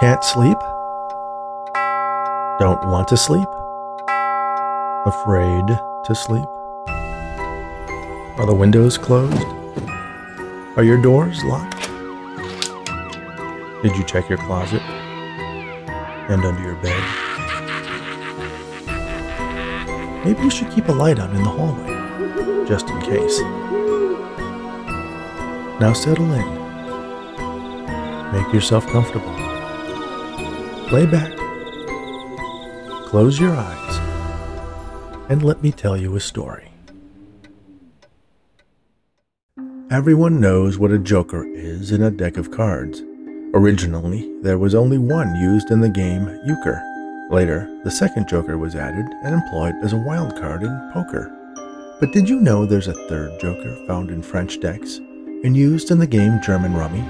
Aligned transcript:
Can't 0.00 0.24
sleep? 0.24 0.56
Don't 2.58 2.82
want 2.86 3.06
to 3.08 3.18
sleep? 3.18 3.46
Afraid 5.04 5.78
to 6.04 6.14
sleep? 6.14 6.48
Are 6.88 8.46
the 8.46 8.54
windows 8.54 8.96
closed? 8.96 9.44
Are 10.78 10.84
your 10.84 10.96
doors 10.96 11.44
locked? 11.44 11.82
Did 13.82 13.94
you 13.94 14.02
check 14.04 14.26
your 14.30 14.38
closet? 14.38 14.80
And 16.30 16.46
under 16.46 16.62
your 16.62 16.76
bed? 16.76 17.04
Maybe 20.24 20.44
you 20.44 20.50
should 20.50 20.70
keep 20.70 20.88
a 20.88 20.92
light 20.92 21.18
on 21.18 21.36
in 21.36 21.42
the 21.42 21.50
hallway, 21.50 22.64
just 22.66 22.88
in 22.88 22.98
case. 23.02 23.38
Now 25.78 25.92
settle 25.92 26.32
in. 26.32 26.60
Make 28.32 28.50
yourself 28.54 28.86
comfortable. 28.86 29.39
Lay 30.92 31.06
back. 31.06 31.36
Close 33.06 33.38
your 33.38 33.54
eyes. 33.54 33.96
And 35.28 35.40
let 35.44 35.62
me 35.62 35.70
tell 35.70 35.96
you 35.96 36.16
a 36.16 36.20
story. 36.20 36.72
Everyone 39.88 40.40
knows 40.40 40.78
what 40.78 40.90
a 40.90 40.98
joker 40.98 41.46
is 41.46 41.92
in 41.92 42.02
a 42.02 42.10
deck 42.10 42.36
of 42.36 42.50
cards. 42.50 43.02
Originally, 43.54 44.32
there 44.42 44.58
was 44.58 44.74
only 44.74 44.98
one 44.98 45.32
used 45.36 45.70
in 45.70 45.78
the 45.78 45.88
game 45.88 46.26
euchre. 46.44 46.82
Later, 47.30 47.68
the 47.84 47.90
second 47.92 48.28
joker 48.28 48.58
was 48.58 48.74
added 48.74 49.06
and 49.22 49.32
employed 49.32 49.76
as 49.84 49.92
a 49.92 50.04
wild 50.04 50.34
card 50.40 50.64
in 50.64 50.90
poker. 50.92 51.30
But 52.00 52.12
did 52.12 52.28
you 52.28 52.40
know 52.40 52.66
there's 52.66 52.88
a 52.88 53.08
third 53.08 53.38
joker 53.40 53.76
found 53.86 54.10
in 54.10 54.22
French 54.22 54.58
decks 54.58 54.96
and 54.96 55.56
used 55.56 55.92
in 55.92 55.98
the 56.00 56.06
game 56.08 56.40
German 56.42 56.74
Rummy? 56.74 57.02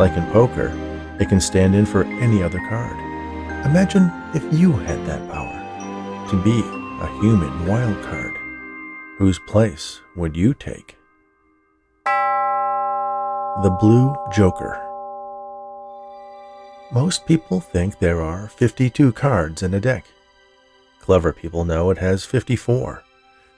Like 0.00 0.16
in 0.16 0.26
poker, 0.32 0.72
it 1.20 1.28
can 1.28 1.40
stand 1.40 1.76
in 1.76 1.86
for 1.86 2.02
any 2.04 2.42
other 2.42 2.58
card. 2.68 3.03
Imagine 3.64 4.12
if 4.34 4.44
you 4.52 4.72
had 4.72 5.04
that 5.06 5.26
power 5.30 6.28
to 6.28 6.42
be 6.42 6.60
a 6.60 7.20
human 7.20 7.66
wild 7.66 8.00
card. 8.04 8.36
Whose 9.16 9.38
place 9.38 10.02
would 10.16 10.36
you 10.36 10.52
take? 10.52 10.96
The 12.04 13.74
Blue 13.80 14.14
Joker. 14.32 14.78
Most 16.92 17.26
people 17.26 17.58
think 17.58 17.98
there 17.98 18.20
are 18.20 18.48
52 18.48 19.12
cards 19.12 19.62
in 19.62 19.72
a 19.72 19.80
deck. 19.80 20.04
Clever 21.00 21.32
people 21.32 21.64
know 21.64 21.88
it 21.88 21.98
has 21.98 22.24
54, 22.24 23.02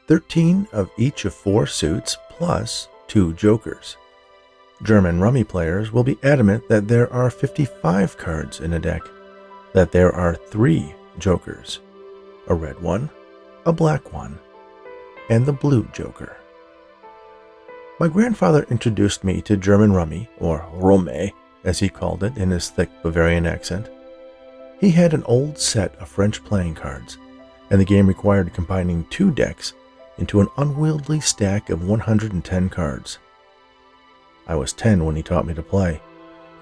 13 0.06 0.68
of 0.72 0.88
each 0.96 1.24
of 1.24 1.34
four 1.34 1.66
suits 1.66 2.16
plus 2.30 2.86
two 3.08 3.32
jokers. 3.34 3.96
German 4.82 5.20
rummy 5.20 5.42
players 5.42 5.90
will 5.90 6.04
be 6.04 6.18
adamant 6.22 6.68
that 6.68 6.86
there 6.86 7.12
are 7.12 7.28
55 7.28 8.16
cards 8.16 8.60
in 8.60 8.72
a 8.72 8.78
deck, 8.78 9.02
that 9.76 9.92
there 9.92 10.10
are 10.10 10.34
three 10.34 10.94
jokers 11.18 11.80
a 12.48 12.54
red 12.54 12.80
one, 12.80 13.10
a 13.66 13.72
black 13.72 14.10
one, 14.10 14.38
and 15.28 15.44
the 15.44 15.52
blue 15.52 15.86
joker. 15.92 16.38
My 18.00 18.08
grandfather 18.08 18.66
introduced 18.70 19.22
me 19.22 19.42
to 19.42 19.54
German 19.58 19.92
rummy, 19.92 20.30
or 20.38 20.66
Romme, 20.72 21.30
as 21.64 21.78
he 21.78 21.90
called 21.90 22.24
it 22.24 22.38
in 22.38 22.50
his 22.50 22.70
thick 22.70 22.88
Bavarian 23.02 23.44
accent. 23.44 23.90
He 24.80 24.92
had 24.92 25.12
an 25.12 25.24
old 25.24 25.58
set 25.58 25.94
of 25.96 26.08
French 26.08 26.42
playing 26.42 26.76
cards, 26.76 27.18
and 27.68 27.78
the 27.78 27.84
game 27.84 28.06
required 28.06 28.54
combining 28.54 29.04
two 29.10 29.30
decks 29.30 29.74
into 30.16 30.40
an 30.40 30.48
unwieldy 30.56 31.20
stack 31.20 31.68
of 31.68 31.86
110 31.86 32.70
cards. 32.70 33.18
I 34.46 34.54
was 34.54 34.72
10 34.72 35.04
when 35.04 35.16
he 35.16 35.22
taught 35.22 35.46
me 35.46 35.52
to 35.52 35.62
play. 35.62 36.00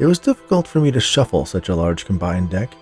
It 0.01 0.07
was 0.07 0.19
difficult 0.19 0.67
for 0.67 0.81
me 0.81 0.91
to 0.91 0.99
shuffle 0.99 1.47
such 1.47 1.69
a 1.69 1.77
large 1.77 2.07
combined 2.07 2.51
deck, 2.51 2.75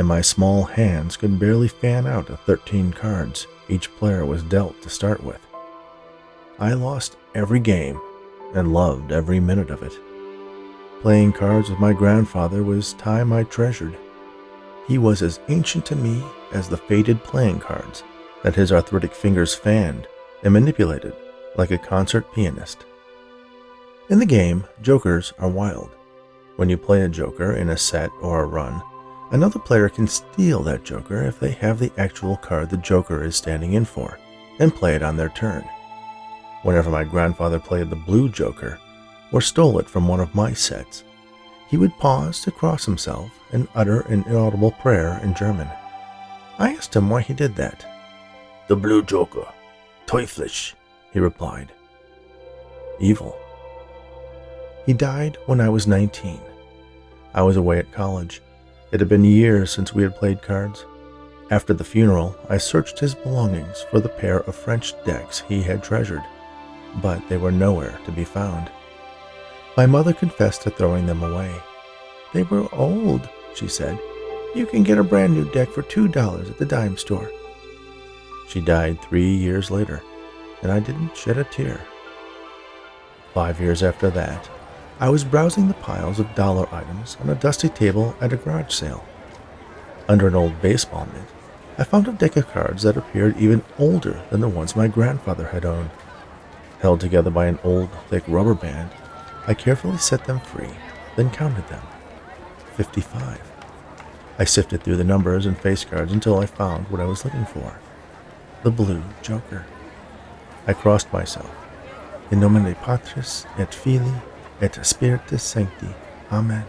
and 0.00 0.08
my 0.08 0.22
small 0.22 0.64
hands 0.64 1.14
could 1.14 1.38
barely 1.38 1.68
fan 1.68 2.06
out 2.06 2.26
the 2.26 2.38
13 2.38 2.90
cards 2.90 3.46
each 3.68 3.94
player 3.96 4.24
was 4.24 4.42
dealt 4.42 4.80
to 4.80 4.88
start 4.88 5.22
with. 5.22 5.46
I 6.58 6.72
lost 6.72 7.18
every 7.34 7.60
game 7.60 8.00
and 8.54 8.72
loved 8.72 9.12
every 9.12 9.40
minute 9.40 9.68
of 9.68 9.82
it. 9.82 9.92
Playing 11.02 11.34
cards 11.34 11.68
with 11.68 11.78
my 11.80 11.92
grandfather 11.92 12.62
was 12.62 12.94
time 12.94 13.30
I 13.30 13.42
treasured. 13.42 13.94
He 14.88 14.96
was 14.96 15.20
as 15.20 15.38
ancient 15.48 15.84
to 15.86 15.96
me 15.96 16.24
as 16.54 16.66
the 16.66 16.78
faded 16.78 17.22
playing 17.22 17.60
cards 17.60 18.02
that 18.42 18.54
his 18.54 18.72
arthritic 18.72 19.12
fingers 19.12 19.54
fanned 19.54 20.08
and 20.42 20.54
manipulated 20.54 21.12
like 21.56 21.72
a 21.72 21.76
concert 21.76 22.24
pianist. 22.32 22.86
In 24.08 24.18
the 24.18 24.24
game, 24.24 24.64
jokers 24.80 25.34
are 25.38 25.50
wild. 25.50 25.90
When 26.56 26.70
you 26.70 26.78
play 26.78 27.02
a 27.02 27.08
joker 27.10 27.52
in 27.52 27.68
a 27.68 27.76
set 27.76 28.08
or 28.22 28.44
a 28.44 28.46
run, 28.46 28.82
another 29.30 29.58
player 29.58 29.88
can 29.88 30.06
steal 30.06 30.62
that 30.62 30.84
joker 30.84 31.22
if 31.22 31.38
they 31.38 31.52
have 31.52 31.78
the 31.78 31.92
actual 31.98 32.36
card 32.36 32.70
the 32.70 32.76
joker 32.76 33.24
is 33.24 33.36
standing 33.36 33.74
in 33.74 33.84
for 33.84 34.18
and 34.58 34.74
play 34.74 34.94
it 34.94 35.02
on 35.02 35.16
their 35.16 35.30
turn. 35.30 35.64
Whenever 36.62 36.90
my 36.90 37.04
grandfather 37.04 37.58
played 37.58 37.90
the 37.90 37.96
blue 37.96 38.28
joker 38.28 38.78
or 39.32 39.40
stole 39.40 39.78
it 39.78 39.88
from 39.88 40.06
one 40.06 40.20
of 40.20 40.34
my 40.34 40.52
sets, 40.52 41.04
he 41.68 41.76
would 41.76 41.96
pause 41.98 42.40
to 42.42 42.50
cross 42.50 42.84
himself 42.84 43.30
and 43.52 43.68
utter 43.74 44.00
an 44.02 44.24
inaudible 44.24 44.72
prayer 44.72 45.20
in 45.22 45.34
German. 45.34 45.68
I 46.58 46.74
asked 46.74 46.94
him 46.94 47.08
why 47.08 47.22
he 47.22 47.32
did 47.32 47.56
that. 47.56 47.86
The 48.68 48.76
blue 48.76 49.02
joker, 49.02 49.46
teuflisch, 50.06 50.74
he 51.12 51.20
replied. 51.20 51.72
Evil. 52.98 53.36
He 54.84 54.92
died 54.92 55.38
when 55.46 55.60
I 55.60 55.68
was 55.68 55.86
19. 55.86 56.40
I 57.32 57.42
was 57.42 57.56
away 57.56 57.78
at 57.78 57.92
college. 57.92 58.42
It 58.92 58.98
had 58.98 59.08
been 59.08 59.24
years 59.24 59.70
since 59.70 59.94
we 59.94 60.02
had 60.02 60.16
played 60.16 60.42
cards. 60.42 60.84
After 61.50 61.72
the 61.72 61.84
funeral, 61.84 62.36
I 62.48 62.58
searched 62.58 62.98
his 62.98 63.14
belongings 63.14 63.84
for 63.90 64.00
the 64.00 64.08
pair 64.08 64.40
of 64.40 64.56
French 64.56 64.94
decks 65.04 65.44
he 65.48 65.62
had 65.62 65.82
treasured, 65.82 66.22
but 67.00 67.28
they 67.28 67.36
were 67.36 67.52
nowhere 67.52 67.98
to 68.04 68.12
be 68.12 68.24
found. 68.24 68.70
My 69.76 69.86
mother 69.86 70.12
confessed 70.12 70.62
to 70.62 70.70
throwing 70.70 71.06
them 71.06 71.22
away. 71.22 71.54
They 72.32 72.42
were 72.42 72.72
old, 72.74 73.28
she 73.54 73.68
said. 73.68 73.98
You 74.54 74.66
can 74.66 74.82
get 74.82 74.98
a 74.98 75.04
brand 75.04 75.34
new 75.34 75.48
deck 75.52 75.68
for 75.68 75.82
$2 75.82 76.50
at 76.50 76.58
the 76.58 76.66
dime 76.66 76.96
store. 76.96 77.30
She 78.48 78.60
died 78.60 79.00
three 79.00 79.32
years 79.32 79.70
later, 79.70 80.02
and 80.62 80.72
I 80.72 80.80
didn't 80.80 81.16
shed 81.16 81.38
a 81.38 81.44
tear. 81.44 81.80
Five 83.34 83.60
years 83.60 83.84
after 83.84 84.10
that, 84.10 84.50
I 85.00 85.08
was 85.08 85.24
browsing 85.24 85.66
the 85.66 85.74
piles 85.74 86.20
of 86.20 86.34
dollar 86.34 86.68
items 86.70 87.16
on 87.22 87.30
a 87.30 87.34
dusty 87.34 87.70
table 87.70 88.14
at 88.20 88.34
a 88.34 88.36
garage 88.36 88.74
sale. 88.74 89.02
Under 90.06 90.28
an 90.28 90.34
old 90.34 90.60
baseball 90.60 91.06
mitt, 91.06 91.24
I 91.78 91.84
found 91.84 92.06
a 92.06 92.12
deck 92.12 92.36
of 92.36 92.48
cards 92.48 92.82
that 92.82 92.98
appeared 92.98 93.38
even 93.38 93.64
older 93.78 94.22
than 94.28 94.40
the 94.40 94.48
ones 94.48 94.76
my 94.76 94.88
grandfather 94.88 95.46
had 95.46 95.64
owned. 95.64 95.88
Held 96.80 97.00
together 97.00 97.30
by 97.30 97.46
an 97.46 97.58
old, 97.64 97.88
thick 98.10 98.24
rubber 98.28 98.52
band, 98.52 98.90
I 99.46 99.54
carefully 99.54 99.96
set 99.96 100.26
them 100.26 100.40
free, 100.40 100.74
then 101.16 101.30
counted 101.30 101.66
them. 101.68 101.82
Fifty-five. 102.74 103.40
I 104.38 104.44
sifted 104.44 104.82
through 104.82 104.96
the 104.96 105.04
numbers 105.04 105.46
and 105.46 105.56
face 105.56 105.82
cards 105.82 106.12
until 106.12 106.38
I 106.38 106.44
found 106.44 106.88
what 106.90 107.00
I 107.00 107.06
was 107.06 107.24
looking 107.24 107.46
for 107.46 107.80
the 108.62 108.70
blue 108.70 109.02
joker. 109.22 109.64
I 110.66 110.74
crossed 110.74 111.10
myself. 111.10 111.50
In 112.30 112.40
nomine 112.40 112.74
Patris 112.74 113.46
et 113.56 113.72
Filii 113.72 114.12
et 114.60 114.78
Spiritus 114.84 115.42
Sancti. 115.42 115.88
Amen. 116.30 116.64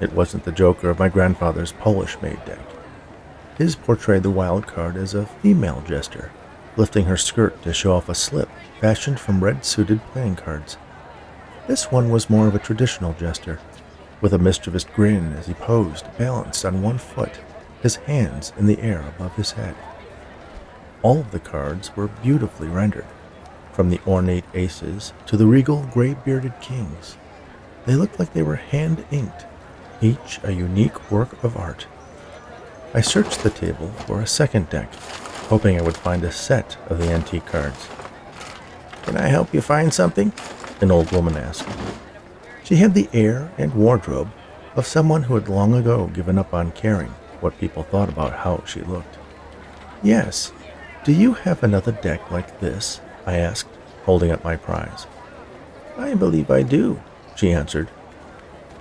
It 0.00 0.12
wasn't 0.12 0.44
the 0.44 0.52
joker 0.52 0.90
of 0.90 0.98
my 0.98 1.08
grandfather's 1.08 1.72
Polish 1.72 2.16
made 2.22 2.44
deck. 2.44 2.58
His 3.58 3.76
portrayed 3.76 4.22
the 4.22 4.30
wild 4.30 4.66
card 4.66 4.96
as 4.96 5.14
a 5.14 5.26
female 5.26 5.82
jester, 5.86 6.30
lifting 6.76 7.04
her 7.04 7.16
skirt 7.16 7.62
to 7.62 7.72
show 7.72 7.94
off 7.94 8.08
a 8.08 8.14
slip 8.14 8.48
fashioned 8.80 9.20
from 9.20 9.44
red 9.44 9.64
suited 9.64 10.00
playing 10.12 10.36
cards. 10.36 10.76
This 11.68 11.92
one 11.92 12.10
was 12.10 12.30
more 12.30 12.48
of 12.48 12.54
a 12.54 12.58
traditional 12.58 13.12
jester, 13.12 13.60
with 14.20 14.32
a 14.32 14.38
mischievous 14.38 14.84
grin 14.84 15.32
as 15.34 15.46
he 15.46 15.54
posed, 15.54 16.06
balanced 16.18 16.64
on 16.64 16.82
one 16.82 16.98
foot, 16.98 17.40
his 17.82 17.96
hands 17.96 18.52
in 18.56 18.66
the 18.66 18.80
air 18.80 19.00
above 19.00 19.36
his 19.36 19.52
head. 19.52 19.76
All 21.02 21.20
of 21.20 21.30
the 21.30 21.40
cards 21.40 21.94
were 21.96 22.08
beautifully 22.08 22.68
rendered, 22.68 23.06
from 23.72 23.90
the 23.90 24.00
ornate 24.06 24.44
aces 24.54 25.12
to 25.26 25.36
the 25.36 25.46
regal 25.46 25.88
gray 25.92 26.14
bearded 26.14 26.52
kings. 26.60 27.16
They 27.86 27.96
looked 27.96 28.18
like 28.18 28.32
they 28.32 28.42
were 28.42 28.56
hand 28.56 29.04
inked, 29.10 29.46
each 30.00 30.38
a 30.42 30.52
unique 30.52 31.10
work 31.10 31.42
of 31.42 31.56
art. 31.56 31.86
I 32.94 33.00
searched 33.00 33.42
the 33.42 33.50
table 33.50 33.88
for 34.06 34.20
a 34.20 34.26
second 34.26 34.68
deck, 34.70 34.92
hoping 35.48 35.78
I 35.78 35.82
would 35.82 35.96
find 35.96 36.22
a 36.24 36.32
set 36.32 36.76
of 36.88 36.98
the 36.98 37.10
antique 37.10 37.46
cards. 37.46 37.88
Can 39.02 39.16
I 39.16 39.26
help 39.28 39.52
you 39.52 39.60
find 39.60 39.92
something? 39.92 40.32
An 40.80 40.90
old 40.90 41.10
woman 41.10 41.36
asked. 41.36 41.68
She 42.64 42.76
had 42.76 42.94
the 42.94 43.08
air 43.12 43.52
and 43.58 43.74
wardrobe 43.74 44.30
of 44.76 44.86
someone 44.86 45.24
who 45.24 45.34
had 45.34 45.48
long 45.48 45.74
ago 45.74 46.06
given 46.08 46.38
up 46.38 46.54
on 46.54 46.72
caring 46.72 47.10
what 47.40 47.58
people 47.58 47.82
thought 47.82 48.08
about 48.08 48.32
how 48.32 48.62
she 48.64 48.80
looked. 48.80 49.18
Yes. 50.02 50.52
Do 51.04 51.12
you 51.12 51.34
have 51.34 51.62
another 51.62 51.92
deck 51.92 52.30
like 52.30 52.60
this? 52.60 53.01
I 53.26 53.36
asked, 53.36 53.68
holding 54.04 54.30
up 54.30 54.44
my 54.44 54.56
prize. 54.56 55.06
I 55.96 56.14
believe 56.14 56.50
I 56.50 56.62
do, 56.62 57.00
she 57.36 57.52
answered. 57.52 57.88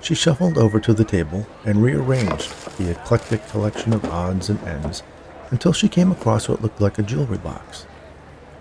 She 0.01 0.15
shuffled 0.15 0.57
over 0.57 0.79
to 0.79 0.93
the 0.93 1.03
table 1.03 1.45
and 1.63 1.83
rearranged 1.83 2.51
the 2.77 2.89
eclectic 2.89 3.47
collection 3.49 3.93
of 3.93 4.05
odds 4.05 4.49
and 4.49 4.59
ends 4.63 5.03
until 5.51 5.73
she 5.73 5.87
came 5.87 6.11
across 6.11 6.49
what 6.49 6.61
looked 6.61 6.81
like 6.81 6.97
a 6.97 7.03
jewelry 7.03 7.37
box. 7.37 7.85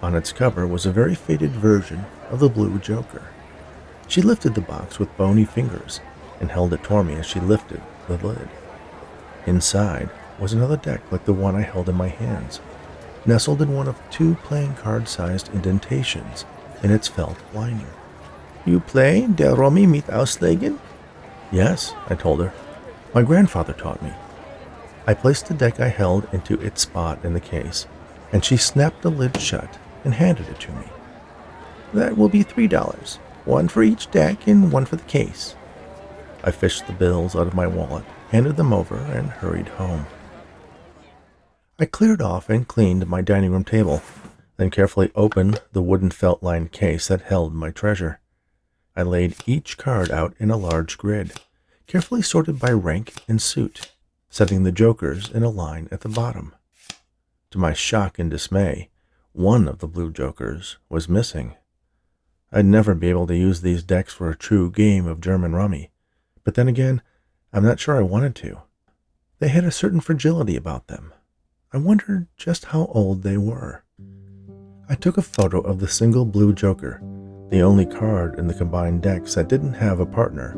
On 0.02 0.14
its 0.14 0.32
cover 0.32 0.66
was 0.66 0.84
a 0.84 0.92
very 0.92 1.14
faded 1.14 1.52
version 1.52 2.04
of 2.30 2.40
the 2.40 2.48
Blue 2.48 2.78
Joker. 2.78 3.28
She 4.08 4.22
lifted 4.22 4.54
the 4.54 4.60
box 4.60 4.98
with 4.98 5.16
bony 5.16 5.44
fingers 5.44 6.00
and 6.40 6.50
held 6.50 6.72
it 6.72 6.82
toward 6.82 7.06
me 7.06 7.14
as 7.14 7.26
she 7.26 7.40
lifted 7.40 7.80
the 8.08 8.16
lid. 8.16 8.48
Inside 9.46 10.10
was 10.38 10.52
another 10.52 10.76
deck 10.76 11.00
like 11.12 11.24
the 11.24 11.32
one 11.32 11.54
I 11.54 11.62
held 11.62 11.88
in 11.88 11.96
my 11.96 12.08
hands, 12.08 12.60
nestled 13.26 13.62
in 13.62 13.74
one 13.74 13.88
of 13.88 14.00
two 14.10 14.34
playing 14.36 14.74
card 14.74 15.08
sized 15.08 15.48
indentations 15.54 16.44
in 16.82 16.90
its 16.90 17.08
felt 17.08 17.36
lining. 17.52 17.86
You 18.64 18.80
play 18.80 19.26
Der 19.26 19.54
Romme 19.54 19.86
mit 19.86 20.06
Auslegen? 20.06 20.78
Yes, 21.50 21.92
I 22.08 22.14
told 22.14 22.40
her. 22.40 22.52
My 23.14 23.22
grandfather 23.22 23.72
taught 23.72 24.02
me. 24.02 24.12
I 25.06 25.14
placed 25.14 25.46
the 25.46 25.54
deck 25.54 25.80
I 25.80 25.88
held 25.88 26.28
into 26.32 26.60
its 26.60 26.82
spot 26.82 27.24
in 27.24 27.34
the 27.34 27.40
case, 27.40 27.86
and 28.32 28.44
she 28.44 28.56
snapped 28.56 29.02
the 29.02 29.10
lid 29.10 29.40
shut 29.40 29.78
and 30.04 30.14
handed 30.14 30.48
it 30.48 30.60
to 30.60 30.72
me. 30.72 30.86
That 31.92 32.16
will 32.16 32.28
be 32.28 32.42
three 32.42 32.68
dollars, 32.68 33.16
one 33.44 33.68
for 33.68 33.82
each 33.82 34.10
deck 34.10 34.46
and 34.46 34.70
one 34.70 34.84
for 34.84 34.96
the 34.96 35.02
case. 35.04 35.56
I 36.44 36.50
fished 36.50 36.86
the 36.86 36.92
bills 36.92 37.34
out 37.34 37.46
of 37.46 37.54
my 37.54 37.66
wallet, 37.66 38.04
handed 38.30 38.56
them 38.56 38.72
over, 38.72 38.96
and 38.96 39.28
hurried 39.28 39.68
home. 39.68 40.06
I 41.82 41.86
cleared 41.86 42.20
off 42.20 42.50
and 42.50 42.68
cleaned 42.68 43.06
my 43.06 43.22
dining 43.22 43.52
room 43.52 43.64
table, 43.64 44.02
then 44.58 44.68
carefully 44.68 45.10
opened 45.14 45.62
the 45.72 45.80
wooden 45.80 46.10
felt 46.10 46.42
lined 46.42 46.72
case 46.72 47.08
that 47.08 47.22
held 47.22 47.54
my 47.54 47.70
treasure. 47.70 48.20
I 48.94 49.02
laid 49.02 49.36
each 49.46 49.78
card 49.78 50.10
out 50.10 50.34
in 50.38 50.50
a 50.50 50.58
large 50.58 50.98
grid, 50.98 51.32
carefully 51.86 52.20
sorted 52.20 52.58
by 52.58 52.70
rank 52.72 53.14
and 53.26 53.40
suit, 53.40 53.92
setting 54.28 54.62
the 54.62 54.72
jokers 54.72 55.30
in 55.30 55.42
a 55.42 55.48
line 55.48 55.88
at 55.90 56.02
the 56.02 56.10
bottom. 56.10 56.54
To 57.52 57.56
my 57.56 57.72
shock 57.72 58.18
and 58.18 58.30
dismay, 58.30 58.90
one 59.32 59.66
of 59.66 59.78
the 59.78 59.88
blue 59.88 60.12
jokers 60.12 60.76
was 60.90 61.08
missing. 61.08 61.54
I'd 62.52 62.66
never 62.66 62.94
be 62.94 63.08
able 63.08 63.26
to 63.28 63.34
use 63.34 63.62
these 63.62 63.82
decks 63.82 64.12
for 64.12 64.28
a 64.28 64.36
true 64.36 64.70
game 64.70 65.06
of 65.06 65.22
German 65.22 65.54
rummy, 65.54 65.92
but 66.44 66.56
then 66.56 66.68
again, 66.68 67.00
I'm 67.54 67.64
not 67.64 67.80
sure 67.80 67.96
I 67.96 68.02
wanted 68.02 68.34
to. 68.34 68.60
They 69.38 69.48
had 69.48 69.64
a 69.64 69.70
certain 69.70 70.00
fragility 70.00 70.56
about 70.56 70.88
them. 70.88 71.14
I 71.72 71.78
wondered 71.78 72.26
just 72.36 72.64
how 72.64 72.86
old 72.86 73.22
they 73.22 73.36
were. 73.36 73.84
I 74.88 74.96
took 74.96 75.16
a 75.16 75.22
photo 75.22 75.60
of 75.60 75.78
the 75.78 75.86
single 75.86 76.24
blue 76.24 76.52
joker, 76.52 77.00
the 77.50 77.60
only 77.60 77.86
card 77.86 78.40
in 78.40 78.48
the 78.48 78.54
combined 78.54 79.02
decks 79.02 79.36
that 79.36 79.46
didn't 79.46 79.74
have 79.74 80.00
a 80.00 80.06
partner, 80.06 80.56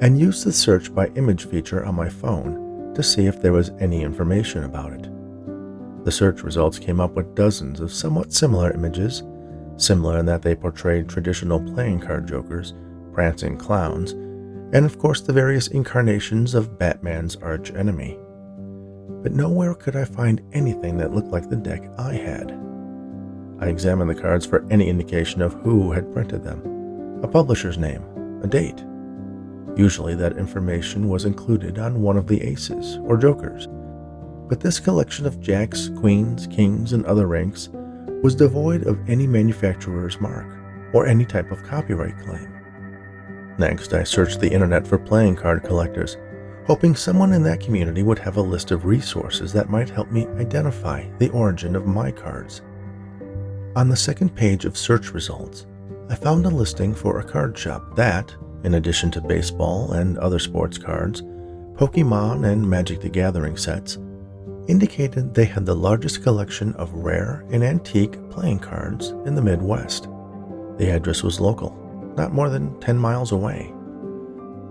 and 0.00 0.18
used 0.18 0.44
the 0.44 0.52
search 0.52 0.92
by 0.92 1.12
image 1.14 1.46
feature 1.46 1.86
on 1.86 1.94
my 1.94 2.08
phone 2.08 2.92
to 2.94 3.04
see 3.04 3.26
if 3.26 3.40
there 3.40 3.52
was 3.52 3.70
any 3.78 4.02
information 4.02 4.64
about 4.64 4.92
it. 4.94 5.08
The 6.04 6.10
search 6.10 6.42
results 6.42 6.80
came 6.80 6.98
up 6.98 7.12
with 7.12 7.36
dozens 7.36 7.78
of 7.78 7.92
somewhat 7.92 8.32
similar 8.32 8.72
images, 8.72 9.22
similar 9.76 10.18
in 10.18 10.26
that 10.26 10.42
they 10.42 10.56
portrayed 10.56 11.08
traditional 11.08 11.60
playing 11.60 12.00
card 12.00 12.26
jokers, 12.26 12.74
prancing 13.12 13.56
clowns, 13.56 14.10
and 14.74 14.84
of 14.84 14.98
course 14.98 15.20
the 15.20 15.32
various 15.32 15.68
incarnations 15.68 16.54
of 16.54 16.80
Batman's 16.80 17.36
arch 17.36 17.70
enemy. 17.70 18.18
But 19.08 19.32
nowhere 19.32 19.74
could 19.74 19.96
I 19.96 20.04
find 20.04 20.40
anything 20.52 20.96
that 20.98 21.12
looked 21.12 21.28
like 21.28 21.48
the 21.48 21.56
deck 21.56 21.90
I 21.98 22.14
had. 22.14 22.52
I 23.60 23.68
examined 23.68 24.08
the 24.08 24.20
cards 24.20 24.46
for 24.46 24.66
any 24.70 24.88
indication 24.88 25.42
of 25.42 25.54
who 25.54 25.92
had 25.92 26.12
printed 26.12 26.44
them 26.44 27.20
a 27.22 27.28
publisher's 27.28 27.78
name, 27.78 28.04
a 28.44 28.46
date. 28.46 28.84
Usually 29.76 30.14
that 30.14 30.38
information 30.38 31.08
was 31.08 31.24
included 31.24 31.78
on 31.78 32.00
one 32.00 32.16
of 32.16 32.28
the 32.28 32.40
aces 32.42 32.98
or 33.02 33.16
jokers, 33.16 33.66
but 34.48 34.60
this 34.60 34.80
collection 34.80 35.26
of 35.26 35.40
jacks, 35.40 35.90
queens, 35.98 36.46
kings, 36.46 36.92
and 36.92 37.04
other 37.04 37.26
ranks 37.26 37.68
was 38.22 38.34
devoid 38.34 38.86
of 38.86 38.98
any 39.08 39.26
manufacturer's 39.26 40.20
mark 40.20 40.46
or 40.92 41.06
any 41.06 41.24
type 41.24 41.50
of 41.50 41.62
copyright 41.64 42.18
claim. 42.18 42.54
Next, 43.58 43.92
I 43.92 44.04
searched 44.04 44.40
the 44.40 44.50
internet 44.50 44.86
for 44.86 44.98
playing 44.98 45.36
card 45.36 45.64
collectors, 45.64 46.16
hoping 46.68 46.94
someone 46.94 47.32
in 47.32 47.42
that 47.42 47.60
community 47.60 48.02
would 48.02 48.18
have 48.18 48.36
a 48.36 48.42
list 48.42 48.72
of 48.72 48.84
resources 48.84 49.54
that 49.54 49.70
might 49.70 49.88
help 49.88 50.10
me 50.10 50.26
identify 50.36 51.02
the 51.18 51.30
origin 51.30 51.74
of 51.74 51.86
my 51.86 52.10
cards. 52.10 52.60
On 53.74 53.88
the 53.88 53.96
second 53.96 54.36
page 54.36 54.66
of 54.66 54.76
search 54.76 55.14
results, 55.14 55.66
I 56.10 56.14
found 56.14 56.44
a 56.44 56.50
listing 56.50 56.94
for 56.94 57.20
a 57.20 57.24
card 57.24 57.56
shop 57.56 57.96
that, 57.96 58.36
in 58.64 58.74
addition 58.74 59.10
to 59.12 59.20
baseball 59.22 59.92
and 59.92 60.18
other 60.18 60.38
sports 60.38 60.76
cards, 60.76 61.22
Pokemon 61.72 62.46
and 62.46 62.68
Magic 62.68 63.00
the 63.00 63.08
Gathering 63.08 63.56
sets, 63.56 63.96
indicated 64.68 65.32
they 65.32 65.46
had 65.46 65.64
the 65.64 65.74
largest 65.74 66.22
collection 66.22 66.74
of 66.74 66.92
rare 66.92 67.46
and 67.50 67.64
antique 67.64 68.18
playing 68.28 68.58
cards 68.58 69.08
in 69.24 69.34
the 69.34 69.40
Midwest. 69.40 70.02
The 70.76 70.90
address 70.90 71.22
was 71.22 71.40
local, 71.40 71.74
not 72.14 72.34
more 72.34 72.50
than 72.50 72.78
10 72.80 72.98
miles 72.98 73.32
away. 73.32 73.72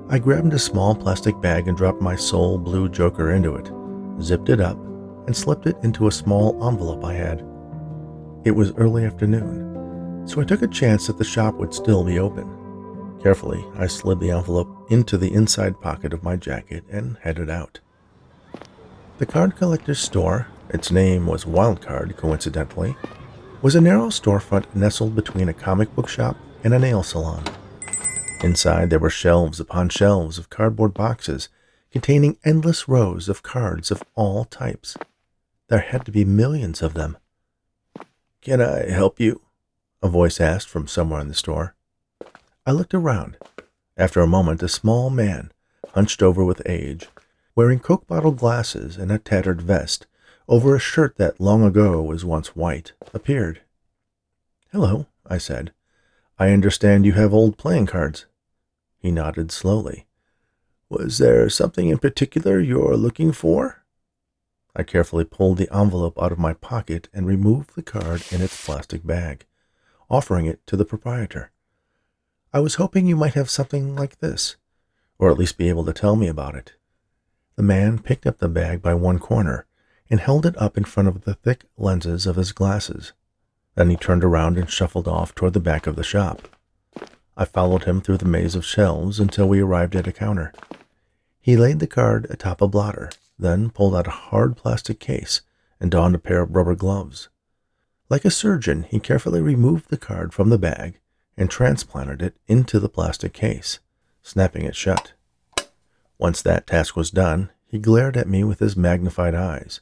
I 0.09 0.19
grabbed 0.19 0.53
a 0.53 0.59
small 0.59 0.95
plastic 0.95 1.41
bag 1.41 1.67
and 1.67 1.75
dropped 1.75 2.01
my 2.01 2.15
sole 2.15 2.57
blue 2.57 2.87
joker 2.87 3.33
into 3.33 3.55
it, 3.55 3.69
zipped 4.23 4.47
it 4.47 4.61
up, 4.61 4.77
and 5.27 5.35
slipped 5.35 5.67
it 5.67 5.75
into 5.83 6.07
a 6.07 6.11
small 6.13 6.65
envelope 6.65 7.03
I 7.03 7.13
had. 7.13 7.39
It 8.45 8.51
was 8.51 8.71
early 8.77 9.03
afternoon, 9.03 10.25
so 10.25 10.39
I 10.39 10.45
took 10.45 10.61
a 10.61 10.67
chance 10.67 11.07
that 11.07 11.17
the 11.17 11.25
shop 11.25 11.55
would 11.55 11.73
still 11.73 12.05
be 12.05 12.19
open. 12.19 12.47
Carefully, 13.21 13.65
I 13.75 13.87
slid 13.87 14.21
the 14.21 14.31
envelope 14.31 14.89
into 14.89 15.17
the 15.17 15.33
inside 15.33 15.81
pocket 15.81 16.13
of 16.13 16.23
my 16.23 16.37
jacket 16.37 16.85
and 16.89 17.17
headed 17.23 17.49
out. 17.49 17.81
The 19.17 19.25
card 19.25 19.57
collector's 19.57 19.99
store, 19.99 20.47
its 20.69 20.89
name 20.89 21.27
was 21.27 21.43
Wildcard 21.43 22.15
coincidentally, 22.15 22.95
was 23.61 23.75
a 23.75 23.81
narrow 23.81 24.07
storefront 24.07 24.73
nestled 24.73 25.17
between 25.17 25.49
a 25.49 25.53
comic 25.53 25.93
book 25.95 26.07
shop 26.07 26.37
and 26.63 26.73
a 26.73 26.79
nail 26.79 27.03
salon. 27.03 27.43
Inside 28.43 28.91
there 28.91 28.99
were 28.99 29.09
shelves 29.09 29.59
upon 29.59 29.89
shelves 29.89 30.37
of 30.37 30.49
cardboard 30.49 30.93
boxes 30.93 31.49
containing 31.91 32.37
endless 32.45 32.87
rows 32.87 33.27
of 33.27 33.41
cards 33.41 33.89
of 33.89 34.03
all 34.15 34.45
types. 34.45 34.95
There 35.69 35.79
had 35.79 36.05
to 36.05 36.11
be 36.11 36.23
millions 36.23 36.81
of 36.81 36.93
them. 36.93 37.17
Can 38.41 38.61
I 38.61 38.89
help 38.89 39.19
you? 39.19 39.41
A 40.03 40.07
voice 40.07 40.39
asked 40.39 40.69
from 40.69 40.87
somewhere 40.87 41.19
in 41.19 41.27
the 41.27 41.33
store. 41.33 41.75
I 42.65 42.71
looked 42.71 42.93
around. 42.93 43.37
After 43.97 44.21
a 44.21 44.27
moment, 44.27 44.61
a 44.61 44.69
small 44.69 45.09
man, 45.09 45.51
hunched 45.93 46.21
over 46.21 46.43
with 46.43 46.61
age, 46.67 47.07
wearing 47.55 47.79
Coke 47.79 48.05
bottle 48.05 48.31
glasses 48.31 48.97
and 48.97 49.11
a 49.11 49.17
tattered 49.17 49.61
vest 49.61 50.05
over 50.47 50.75
a 50.75 50.79
shirt 50.79 51.17
that 51.17 51.41
long 51.41 51.63
ago 51.63 52.01
was 52.03 52.23
once 52.23 52.55
white, 52.55 52.93
appeared. 53.13 53.61
Hello, 54.71 55.07
I 55.25 55.39
said. 55.39 55.73
I 56.39 56.51
understand 56.51 57.05
you 57.05 57.13
have 57.13 57.33
old 57.33 57.57
playing 57.57 57.87
cards. 57.87 58.27
He 58.99 59.09
nodded 59.09 59.51
slowly. 59.51 60.05
Was 60.87 61.17
there 61.17 61.49
something 61.49 61.89
in 61.89 61.97
particular 61.97 62.59
you're 62.59 62.95
looking 62.95 63.31
for? 63.31 63.83
I 64.75 64.83
carefully 64.83 65.25
pulled 65.25 65.57
the 65.57 65.73
envelope 65.75 66.21
out 66.21 66.31
of 66.31 66.37
my 66.37 66.53
pocket 66.53 67.09
and 67.11 67.25
removed 67.25 67.73
the 67.73 67.81
card 67.81 68.23
in 68.31 68.41
its 68.41 68.63
plastic 68.63 69.05
bag, 69.05 69.47
offering 70.11 70.45
it 70.45 70.65
to 70.67 70.77
the 70.77 70.85
proprietor. 70.85 71.51
I 72.53 72.59
was 72.59 72.75
hoping 72.75 73.07
you 73.07 73.15
might 73.15 73.33
have 73.33 73.49
something 73.49 73.95
like 73.95 74.19
this, 74.19 74.57
or 75.17 75.31
at 75.31 75.39
least 75.39 75.57
be 75.57 75.69
able 75.69 75.85
to 75.85 75.93
tell 75.93 76.15
me 76.15 76.27
about 76.27 76.53
it. 76.53 76.73
The 77.55 77.63
man 77.63 77.97
picked 77.97 78.27
up 78.27 78.37
the 78.37 78.47
bag 78.47 78.83
by 78.83 78.93
one 78.93 79.17
corner 79.17 79.65
and 80.07 80.19
held 80.19 80.45
it 80.45 80.55
up 80.61 80.77
in 80.77 80.83
front 80.83 81.09
of 81.09 81.21
the 81.21 81.33
thick 81.33 81.65
lenses 81.77 82.27
of 82.27 82.35
his 82.35 82.51
glasses. 82.51 83.13
Then 83.77 83.89
he 83.89 83.95
turned 83.95 84.25
around 84.25 84.57
and 84.57 84.69
shuffled 84.69 85.07
off 85.07 85.33
toward 85.33 85.53
the 85.53 85.61
back 85.61 85.87
of 85.87 85.95
the 85.95 86.03
shop. 86.03 86.49
I 87.37 87.45
followed 87.45 87.85
him 87.85 88.01
through 88.01 88.17
the 88.17 88.25
maze 88.25 88.55
of 88.55 88.65
shelves 88.65 89.19
until 89.19 89.47
we 89.47 89.61
arrived 89.61 89.95
at 89.95 90.07
a 90.07 90.11
counter. 90.11 90.51
He 91.39 91.55
laid 91.55 91.79
the 91.79 91.87
card 91.87 92.27
atop 92.29 92.61
a 92.61 92.67
blotter 92.67 93.09
then 93.39 93.69
pulled 93.69 93.95
out 93.95 94.07
a 94.07 94.11
hard 94.11 94.57
plastic 94.57 94.99
case 94.99 95.41
and 95.79 95.91
donned 95.91 96.15
a 96.15 96.19
pair 96.19 96.41
of 96.41 96.55
rubber 96.55 96.75
gloves. 96.75 97.29
Like 98.09 98.25
a 98.25 98.31
surgeon, 98.31 98.83
he 98.83 98.99
carefully 98.99 99.41
removed 99.41 99.89
the 99.89 99.97
card 99.97 100.33
from 100.33 100.49
the 100.49 100.57
bag 100.57 100.99
and 101.35 101.49
transplanted 101.49 102.21
it 102.21 102.35
into 102.47 102.79
the 102.79 102.89
plastic 102.89 103.33
case, 103.33 103.79
snapping 104.23 104.63
it 104.63 104.75
shut. 104.75 105.13
Once 106.17 106.41
that 106.41 106.65
task 106.65 106.95
was 106.95 107.11
done, 107.11 107.51
he 107.67 107.77
glared 107.77 108.17
at 108.17 108.29
me 108.29 108.43
with 108.43 108.59
his 108.59 108.75
magnified 108.75 109.35
eyes. 109.35 109.81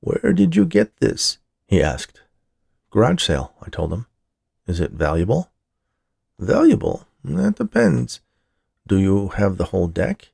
Where 0.00 0.32
did 0.32 0.54
you 0.54 0.66
get 0.66 0.98
this? 0.98 1.38
he 1.66 1.82
asked. 1.82 2.20
Garage 2.90 3.22
sale, 3.22 3.52
I 3.60 3.68
told 3.68 3.92
him. 3.92 4.06
Is 4.66 4.80
it 4.80 4.92
valuable? 4.92 5.50
Valuable? 6.38 7.06
That 7.24 7.56
depends. 7.56 8.20
Do 8.86 8.98
you 8.98 9.28
have 9.28 9.56
the 9.58 9.66
whole 9.66 9.88
deck? 9.88 10.30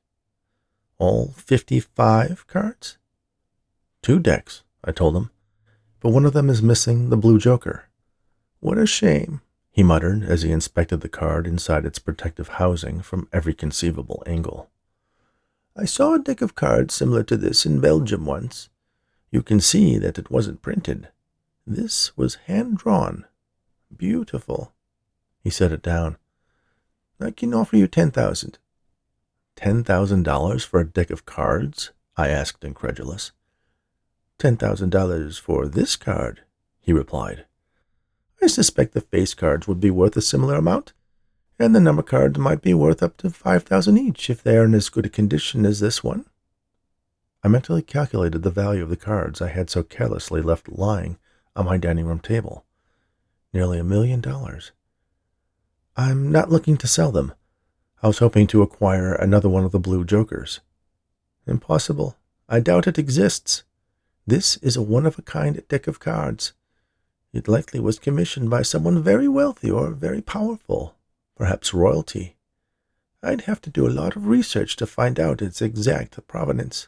All 0.97 1.33
55 1.35 2.47
cards? 2.47 2.97
Two 4.01 4.19
decks, 4.19 4.63
I 4.83 4.91
told 4.91 5.17
him, 5.17 5.31
but 5.99 6.11
one 6.11 6.25
of 6.25 6.33
them 6.33 6.49
is 6.49 6.61
missing 6.61 7.09
the 7.09 7.17
blue 7.17 7.39
joker. 7.39 7.89
What 8.59 8.77
a 8.77 8.85
shame. 8.85 9.41
he 9.71 9.83
muttered 9.83 10.23
as 10.23 10.43
he 10.43 10.51
inspected 10.51 11.01
the 11.01 11.09
card 11.09 11.45
inside 11.45 11.85
its 11.85 11.99
protective 11.99 12.47
housing 12.47 13.01
from 13.01 13.27
every 13.33 13.53
conceivable 13.53 14.23
angle. 14.25 14.69
I 15.75 15.83
saw 15.83 16.13
a 16.13 16.19
deck 16.19 16.41
of 16.41 16.55
cards 16.55 16.93
similar 16.93 17.23
to 17.23 17.35
this 17.35 17.65
in 17.65 17.81
Belgium 17.81 18.25
once. 18.25 18.69
You 19.31 19.41
can 19.41 19.59
see 19.59 19.97
that 19.97 20.17
it 20.17 20.31
wasn't 20.31 20.61
printed. 20.61 21.09
This 21.67 22.15
was 22.15 22.35
hand 22.45 22.77
drawn. 22.77 23.25
Beautiful. 23.95 24.71
He 25.43 25.49
set 25.49 25.71
it 25.71 25.81
down. 25.81 26.17
I 27.19 27.31
can 27.31 27.55
offer 27.55 27.75
you 27.75 27.87
ten 27.87 28.11
thousand. 28.11 28.59
Ten 29.55 29.83
thousand 29.83 30.23
dollars 30.23 30.63
for 30.63 30.79
a 30.79 30.87
deck 30.87 31.09
of 31.09 31.25
cards? 31.25 31.91
I 32.15 32.27
asked, 32.27 32.63
incredulous. 32.63 33.31
Ten 34.37 34.57
thousand 34.57 34.91
dollars 34.91 35.39
for 35.39 35.67
this 35.67 35.95
card, 35.95 36.41
he 36.79 36.93
replied. 36.93 37.45
I 38.43 38.45
suspect 38.45 38.93
the 38.93 39.01
face 39.01 39.33
cards 39.33 39.67
would 39.67 39.79
be 39.79 39.89
worth 39.89 40.15
a 40.17 40.21
similar 40.21 40.55
amount, 40.55 40.93
and 41.57 41.73
the 41.73 41.79
number 41.79 42.03
cards 42.03 42.37
might 42.37 42.61
be 42.61 42.75
worth 42.75 43.01
up 43.01 43.17
to 43.17 43.31
five 43.31 43.63
thousand 43.63 43.97
each 43.97 44.29
if 44.29 44.43
they 44.43 44.55
are 44.55 44.65
in 44.65 44.75
as 44.75 44.89
good 44.89 45.07
a 45.07 45.09
condition 45.09 45.65
as 45.65 45.79
this 45.79 46.03
one. 46.03 46.27
I 47.43 47.47
mentally 47.47 47.81
calculated 47.81 48.43
the 48.43 48.51
value 48.51 48.83
of 48.83 48.89
the 48.89 48.95
cards 48.95 49.41
I 49.41 49.47
had 49.47 49.71
so 49.71 49.81
carelessly 49.81 50.43
left 50.43 50.69
lying 50.69 51.17
on 51.55 51.65
my 51.65 51.77
dining 51.77 52.05
room 52.05 52.19
table. 52.19 52.65
Nearly 53.53 53.79
a 53.79 53.83
million 53.83 54.21
dollars. 54.21 54.71
I'm 55.95 56.31
not 56.31 56.49
looking 56.49 56.75
to 56.77 56.87
sell 56.87 57.11
them. 57.11 57.33
I 58.03 58.07
was 58.07 58.17
hoping 58.19 58.47
to 58.47 58.61
acquire 58.61 59.13
another 59.13 59.47
one 59.47 59.63
of 59.63 59.71
the 59.71 59.79
blue 59.79 60.03
jokers. 60.03 60.59
Impossible. 61.47 62.17
I 62.49 62.59
doubt 62.59 62.87
it 62.87 62.99
exists. 62.99 63.63
This 64.27 64.57
is 64.57 64.75
a 64.75 64.81
one 64.81 65.05
of 65.05 65.17
a 65.17 65.21
kind 65.21 65.63
deck 65.67 65.87
of 65.87 65.99
cards. 65.99 66.53
It 67.31 67.47
likely 67.47 67.79
was 67.79 67.99
commissioned 67.99 68.49
by 68.49 68.61
someone 68.61 69.01
very 69.01 69.27
wealthy 69.27 69.71
or 69.71 69.91
very 69.91 70.21
powerful, 70.21 70.95
perhaps 71.35 71.73
royalty. 71.73 72.35
I'd 73.23 73.41
have 73.41 73.61
to 73.61 73.69
do 73.69 73.87
a 73.87 73.89
lot 73.89 74.15
of 74.15 74.27
research 74.27 74.75
to 74.77 74.85
find 74.85 75.19
out 75.19 75.41
its 75.41 75.61
exact 75.61 76.19
provenance. 76.27 76.87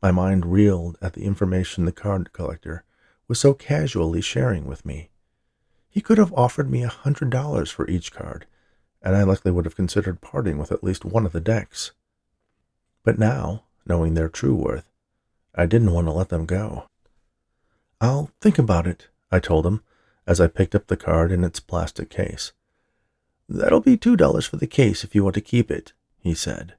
My 0.00 0.10
mind 0.10 0.46
reeled 0.46 0.96
at 1.02 1.12
the 1.12 1.24
information 1.24 1.84
the 1.84 1.92
card 1.92 2.32
collector 2.32 2.84
was 3.28 3.40
so 3.40 3.54
casually 3.54 4.20
sharing 4.20 4.66
with 4.66 4.84
me. 4.84 5.10
He 5.88 6.00
could 6.00 6.18
have 6.18 6.32
offered 6.34 6.70
me 6.70 6.82
a 6.82 6.88
hundred 6.88 7.30
dollars 7.30 7.70
for 7.70 7.88
each 7.88 8.12
card, 8.12 8.46
and 9.02 9.16
I 9.16 9.22
likely 9.22 9.50
would 9.50 9.64
have 9.64 9.76
considered 9.76 10.20
parting 10.20 10.58
with 10.58 10.70
at 10.70 10.84
least 10.84 11.04
one 11.04 11.26
of 11.26 11.32
the 11.32 11.40
decks. 11.40 11.92
But 13.02 13.18
now, 13.18 13.64
knowing 13.86 14.14
their 14.14 14.28
true 14.28 14.54
worth, 14.54 14.90
I 15.54 15.66
didn't 15.66 15.92
want 15.92 16.06
to 16.06 16.12
let 16.12 16.28
them 16.28 16.44
go. 16.44 16.86
I'll 18.00 18.30
think 18.40 18.58
about 18.58 18.86
it, 18.86 19.08
I 19.32 19.38
told 19.38 19.66
him 19.66 19.82
as 20.26 20.40
I 20.40 20.48
picked 20.48 20.74
up 20.74 20.88
the 20.88 20.96
card 20.96 21.30
in 21.30 21.44
its 21.44 21.60
plastic 21.60 22.10
case. 22.10 22.52
That'll 23.48 23.80
be 23.80 23.96
two 23.96 24.16
dollars 24.16 24.44
for 24.44 24.56
the 24.56 24.66
case 24.66 25.04
if 25.04 25.14
you 25.14 25.22
want 25.22 25.34
to 25.36 25.40
keep 25.40 25.70
it, 25.70 25.92
he 26.18 26.34
said. 26.34 26.74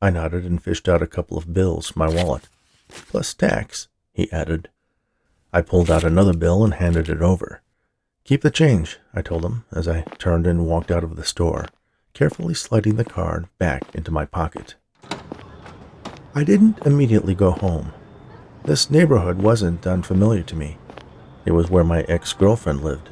I 0.00 0.10
nodded 0.10 0.44
and 0.44 0.62
fished 0.62 0.88
out 0.88 1.00
a 1.00 1.06
couple 1.06 1.38
of 1.38 1.54
bills 1.54 1.90
from 1.90 2.00
my 2.00 2.08
wallet. 2.08 2.48
Plus 2.88 3.32
tax, 3.34 3.86
he 4.12 4.30
added. 4.32 4.68
I 5.54 5.60
pulled 5.60 5.90
out 5.90 6.02
another 6.02 6.32
bill 6.32 6.64
and 6.64 6.72
handed 6.72 7.10
it 7.10 7.20
over. 7.20 7.60
Keep 8.24 8.40
the 8.40 8.50
change, 8.50 8.98
I 9.12 9.20
told 9.20 9.44
him 9.44 9.66
as 9.70 9.86
I 9.86 10.02
turned 10.16 10.46
and 10.46 10.66
walked 10.66 10.90
out 10.90 11.04
of 11.04 11.16
the 11.16 11.24
store, 11.24 11.66
carefully 12.14 12.54
sliding 12.54 12.96
the 12.96 13.04
card 13.04 13.48
back 13.58 13.82
into 13.94 14.10
my 14.10 14.24
pocket. 14.24 14.76
I 16.34 16.42
didn't 16.42 16.78
immediately 16.86 17.34
go 17.34 17.50
home. 17.50 17.92
This 18.64 18.90
neighborhood 18.90 19.42
wasn't 19.42 19.86
unfamiliar 19.86 20.42
to 20.44 20.56
me. 20.56 20.78
It 21.44 21.52
was 21.52 21.68
where 21.68 21.84
my 21.84 22.02
ex 22.02 22.32
girlfriend 22.32 22.82
lived, 22.82 23.10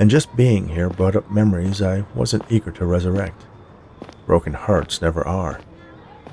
and 0.00 0.10
just 0.10 0.34
being 0.34 0.68
here 0.68 0.90
brought 0.90 1.14
up 1.14 1.30
memories 1.30 1.80
I 1.80 2.04
wasn't 2.12 2.50
eager 2.50 2.72
to 2.72 2.86
resurrect. 2.86 3.46
Broken 4.26 4.54
hearts 4.54 5.00
never 5.00 5.24
are. 5.24 5.60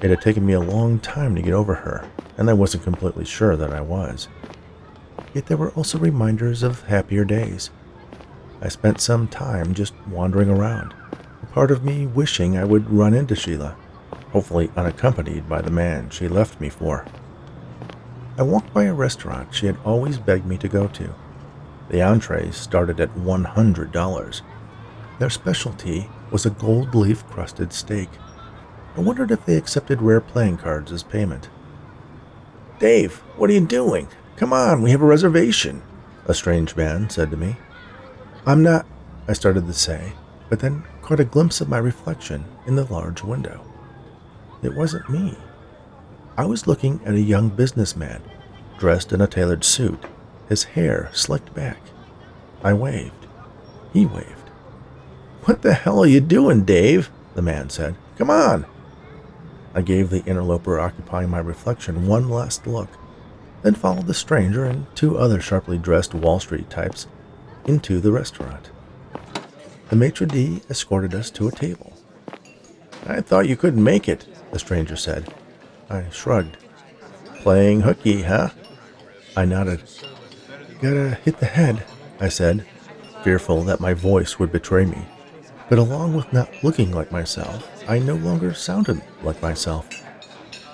It 0.02 0.10
had 0.10 0.22
taken 0.22 0.44
me 0.44 0.54
a 0.54 0.60
long 0.60 0.98
time 0.98 1.36
to 1.36 1.42
get 1.44 1.54
over 1.54 1.76
her, 1.76 2.10
and 2.36 2.50
I 2.50 2.54
wasn't 2.54 2.84
completely 2.84 3.26
sure 3.26 3.56
that 3.56 3.72
I 3.72 3.82
was. 3.82 4.28
Yet 5.36 5.48
there 5.48 5.58
were 5.58 5.72
also 5.72 6.00
reminders 6.00 6.64
of 6.64 6.84
happier 6.84 7.26
days. 7.26 7.70
I 8.62 8.70
spent 8.70 9.02
some 9.02 9.28
time 9.28 9.74
just 9.74 9.94
wandering 10.08 10.50
around, 10.50 10.94
a 11.44 11.46
part 11.48 11.72
of 11.72 11.84
me 11.84 12.08
wishing 12.08 12.58
I 12.58 12.64
would 12.64 12.90
run 12.90 13.14
into 13.14 13.36
Sheila, 13.36 13.76
hopefully 14.32 14.72
unaccompanied 14.78 15.50
by 15.50 15.62
the 15.62 15.70
man 15.70 16.10
she 16.10 16.30
left 16.30 16.62
me 16.62 16.70
for. 16.70 17.06
I 18.38 18.44
walked 18.44 18.74
by 18.74 18.86
a 18.86 18.94
restaurant 18.94 19.54
she 19.54 19.66
had 19.66 19.78
always 19.84 20.18
begged 20.18 20.46
me 20.46 20.58
to 20.58 20.70
go 20.70 20.88
to. 20.88 21.14
The 21.90 22.02
entrees 22.02 22.56
started 22.56 23.02
at 23.02 23.14
$100. 23.16 24.42
Their 25.20 25.30
specialty 25.30 26.10
was 26.32 26.46
a 26.46 26.50
gold 26.50 26.96
leaf 26.96 27.28
crusted 27.28 27.74
steak. 27.74 28.10
I 28.96 29.02
wondered 29.02 29.32
if 29.32 29.46
they 29.46 29.58
accepted 29.58 30.02
rare 30.02 30.22
playing 30.22 30.58
cards 30.60 30.94
as 30.94 31.04
payment. 31.04 31.50
Dave, 32.80 33.18
what 33.36 33.50
are 33.50 33.54
you 33.54 33.66
doing? 33.66 34.08
Come 34.38 34.54
on, 34.54 34.82
we 34.82 34.92
have 34.92 35.02
a 35.02 35.06
reservation, 35.06 35.82
a 36.26 36.34
strange 36.34 36.76
man 36.76 37.10
said 37.10 37.32
to 37.32 37.38
me. 37.38 37.56
I'm 38.46 38.62
not, 38.64 38.86
I 39.28 39.34
started 39.34 39.66
to 39.68 39.74
say, 39.74 40.14
but 40.50 40.60
then 40.60 40.84
caught 41.02 41.20
a 41.20 41.26
glimpse 41.26 41.62
of 41.62 41.70
my 41.70 41.78
reflection 41.78 42.46
in 42.68 42.76
the 42.76 42.92
large 42.92 43.24
window. 43.24 43.66
It 44.62 44.76
wasn't 44.76 45.10
me. 45.10 45.38
I 46.38 46.46
was 46.46 46.68
looking 46.68 47.00
at 47.06 47.14
a 47.14 47.22
young 47.22 47.50
businessman 47.50 48.22
dressed 48.78 49.14
in 49.14 49.22
a 49.22 49.28
tailored 49.28 49.64
suit 49.64 50.04
his 50.50 50.64
hair 50.64 51.10
slicked 51.14 51.54
back. 51.54 51.78
I 52.64 52.74
waved. 52.74 53.28
He 53.94 54.06
waved. 54.06 54.50
What 55.46 55.62
the 55.62 55.74
hell 55.74 56.04
are 56.04 56.08
you 56.08 56.22
doing, 56.22 56.66
Dave? 56.66 57.10
the 57.36 57.42
man 57.42 57.70
said. 57.70 57.96
Come 58.18 58.30
on. 58.30 58.66
I 59.74 59.82
gave 59.82 60.10
the 60.10 60.24
interloper 60.26 60.80
occupying 60.80 61.30
my 61.30 61.40
reflection 61.40 62.08
one 62.08 62.30
last 62.30 62.66
look, 62.66 62.90
then 63.66 63.74
followed 63.74 64.06
the 64.06 64.14
stranger 64.14 64.64
and 64.66 64.86
two 64.96 65.18
other 65.18 65.42
sharply 65.42 65.80
dressed 65.80 66.14
Wall 66.14 66.40
Street 66.40 66.70
types 66.70 67.08
into 67.66 68.00
the 68.00 68.12
restaurant. 68.12 68.70
The 69.90 69.96
maitre 69.96 70.28
d' 70.28 70.62
escorted 70.70 71.16
us 71.16 71.32
to 71.32 71.48
a 71.48 71.52
table. 71.52 71.92
I 73.08 73.22
thought 73.22 73.50
you 73.50 73.58
couldn't 73.58 73.84
make 73.84 74.08
it, 74.08 74.28
the 74.52 74.60
stranger 74.60 74.96
said. 74.96 75.34
I 75.90 76.08
shrugged. 76.12 76.58
Playing 77.38 77.82
hooky, 77.82 78.22
huh? 78.22 78.50
I 79.36 79.46
nodded. 79.46 79.82
Gotta 80.80 81.18
hit 81.26 81.40
the 81.40 81.48
head, 81.48 81.84
I 82.20 82.30
said, 82.30 82.68
fearful 83.24 83.64
that 83.64 83.80
my 83.80 83.96
voice 83.96 84.38
would 84.38 84.52
betray 84.52 84.86
me. 84.86 85.08
But 85.70 85.80
along 85.80 86.14
with 86.14 86.32
not 86.32 86.54
looking 86.64 86.92
like 86.92 87.12
myself, 87.12 87.68
I 87.90 87.98
no 87.98 88.14
longer 88.14 88.54
sounded 88.54 89.02
like 89.24 89.42
myself. 89.42 89.90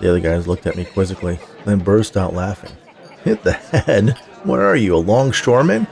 The 0.02 0.10
other 0.10 0.20
guys 0.20 0.46
looked 0.46 0.68
at 0.68 0.76
me 0.76 0.84
quizzically, 0.84 1.40
then 1.64 1.80
burst 1.80 2.18
out 2.18 2.34
laughing. 2.34 2.76
Hit 3.24 3.44
the 3.44 3.54
head? 3.54 4.18
What 4.44 4.60
are 4.60 4.76
you, 4.76 4.96
a 4.96 4.98
longshoreman? 4.98 5.88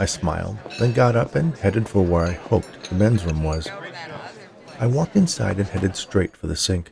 I 0.00 0.06
smiled, 0.06 0.56
then 0.78 0.92
got 0.92 1.14
up 1.14 1.34
and 1.34 1.54
headed 1.56 1.88
for 1.88 2.02
where 2.02 2.24
I 2.24 2.32
hoped 2.32 2.88
the 2.88 2.94
men's 2.96 3.24
room 3.24 3.42
was. 3.42 3.68
I 4.78 4.86
walked 4.86 5.14
inside 5.14 5.58
and 5.58 5.68
headed 5.68 5.94
straight 5.94 6.36
for 6.36 6.46
the 6.46 6.56
sink. 6.56 6.90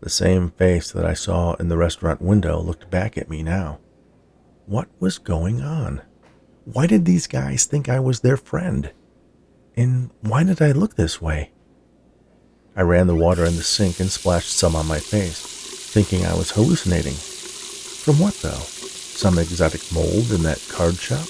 The 0.00 0.10
same 0.10 0.50
face 0.50 0.90
that 0.92 1.06
I 1.06 1.14
saw 1.14 1.54
in 1.54 1.68
the 1.68 1.76
restaurant 1.78 2.20
window 2.20 2.60
looked 2.60 2.90
back 2.90 3.16
at 3.16 3.30
me 3.30 3.42
now. 3.42 3.78
What 4.66 4.88
was 5.00 5.18
going 5.18 5.62
on? 5.62 6.02
Why 6.64 6.86
did 6.86 7.04
these 7.04 7.26
guys 7.26 7.64
think 7.64 7.88
I 7.88 8.00
was 8.00 8.20
their 8.20 8.36
friend? 8.36 8.92
And 9.76 10.10
why 10.20 10.44
did 10.44 10.60
I 10.60 10.72
look 10.72 10.96
this 10.96 11.22
way? 11.22 11.52
I 12.76 12.82
ran 12.82 13.06
the 13.06 13.14
water 13.14 13.44
in 13.44 13.56
the 13.56 13.62
sink 13.62 14.00
and 14.00 14.10
splashed 14.10 14.50
some 14.50 14.74
on 14.74 14.86
my 14.86 14.98
face, 14.98 15.40
thinking 15.92 16.26
I 16.26 16.34
was 16.34 16.50
hallucinating. 16.50 17.14
From 17.14 18.18
what, 18.18 18.34
though? 18.42 18.60
Some 19.14 19.38
exotic 19.38 19.80
mold 19.92 20.32
in 20.32 20.42
that 20.42 20.64
card 20.68 20.96
shop? 20.96 21.26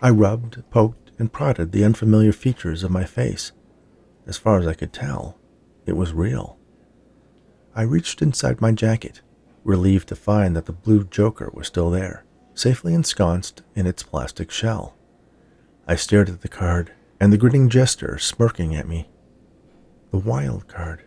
I 0.00 0.10
rubbed, 0.10 0.62
poked, 0.70 1.10
and 1.18 1.32
prodded 1.32 1.72
the 1.72 1.84
unfamiliar 1.84 2.32
features 2.32 2.82
of 2.82 2.90
my 2.90 3.04
face. 3.04 3.52
As 4.26 4.38
far 4.38 4.58
as 4.58 4.66
I 4.66 4.74
could 4.74 4.92
tell, 4.92 5.36
it 5.84 5.96
was 5.96 6.12
real. 6.12 6.58
I 7.74 7.82
reached 7.82 8.22
inside 8.22 8.60
my 8.60 8.72
jacket, 8.72 9.20
relieved 9.64 10.08
to 10.08 10.16
find 10.16 10.56
that 10.56 10.66
the 10.66 10.72
blue 10.72 11.04
joker 11.04 11.50
was 11.52 11.66
still 11.66 11.90
there 11.90 12.24
safely 12.56 12.94
ensconced 12.94 13.62
in 13.74 13.86
its 13.86 14.02
plastic 14.02 14.50
shell. 14.50 14.96
I 15.86 15.94
stared 15.94 16.30
at 16.30 16.40
the 16.40 16.48
card 16.48 16.92
and 17.20 17.32
the 17.32 17.38
grinning 17.38 17.68
jester 17.68 18.18
smirking 18.18 18.74
at 18.74 18.88
me. 18.88 19.08
The 20.10 20.18
wild 20.18 20.66
card. 20.66 21.04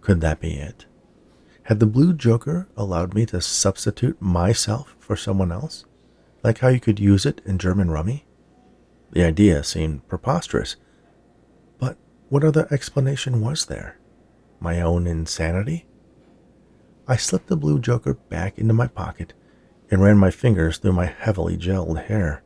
Could 0.00 0.20
that 0.20 0.40
be 0.40 0.54
it? 0.54 0.86
Had 1.64 1.78
the 1.78 1.86
blue 1.86 2.12
joker 2.12 2.68
allowed 2.76 3.14
me 3.14 3.24
to 3.26 3.40
substitute 3.40 4.20
myself 4.20 4.96
for 4.98 5.16
someone 5.16 5.52
else? 5.52 5.84
Like 6.42 6.58
how 6.58 6.68
you 6.68 6.80
could 6.80 6.98
use 6.98 7.24
it 7.24 7.40
in 7.44 7.58
German 7.58 7.90
rummy? 7.90 8.24
The 9.12 9.24
idea 9.24 9.62
seemed 9.62 10.08
preposterous. 10.08 10.76
But 11.78 11.96
what 12.28 12.42
other 12.42 12.66
explanation 12.70 13.40
was 13.40 13.66
there? 13.66 13.98
My 14.58 14.80
own 14.80 15.06
insanity? 15.06 15.86
I 17.06 17.16
slipped 17.16 17.48
the 17.48 17.56
blue 17.56 17.78
joker 17.78 18.14
back 18.14 18.58
into 18.58 18.74
my 18.74 18.86
pocket 18.86 19.34
and 19.90 20.02
ran 20.02 20.18
my 20.18 20.30
fingers 20.30 20.78
through 20.78 20.94
my 20.94 21.06
heavily 21.06 21.56
gelled 21.56 22.06
hair. 22.06 22.42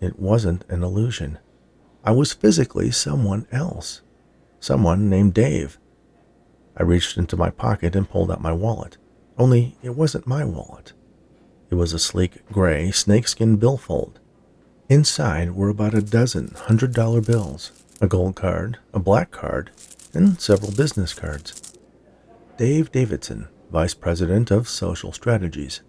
it 0.00 0.18
wasn't 0.18 0.64
an 0.68 0.82
illusion. 0.82 1.38
I 2.04 2.12
was 2.12 2.32
physically 2.32 2.90
someone 2.90 3.46
else. 3.50 4.02
Someone 4.60 5.08
named 5.08 5.34
Dave. 5.34 5.78
I 6.76 6.82
reached 6.82 7.16
into 7.16 7.36
my 7.36 7.50
pocket 7.50 7.96
and 7.96 8.08
pulled 8.08 8.30
out 8.30 8.40
my 8.40 8.52
wallet. 8.52 8.98
Only 9.38 9.76
it 9.82 9.96
wasn't 9.96 10.26
my 10.26 10.44
wallet. 10.44 10.92
It 11.70 11.74
was 11.74 11.92
a 11.92 11.98
sleek 11.98 12.46
gray 12.52 12.90
snakeskin 12.90 13.56
billfold. 13.56 14.20
Inside 14.88 15.54
were 15.54 15.68
about 15.68 15.94
a 15.94 16.02
dozen 16.02 16.52
hundred 16.54 16.94
dollar 16.94 17.20
bills, 17.20 17.72
a 18.00 18.06
gold 18.06 18.36
card, 18.36 18.78
a 18.94 18.98
black 18.98 19.30
card, 19.30 19.70
and 20.14 20.40
several 20.40 20.70
business 20.70 21.12
cards. 21.12 21.72
Dave 22.56 22.92
Davidson, 22.92 23.48
Vice 23.70 23.94
President 23.94 24.50
of 24.50 24.68
Social 24.68 25.12
Strategies. 25.12 25.80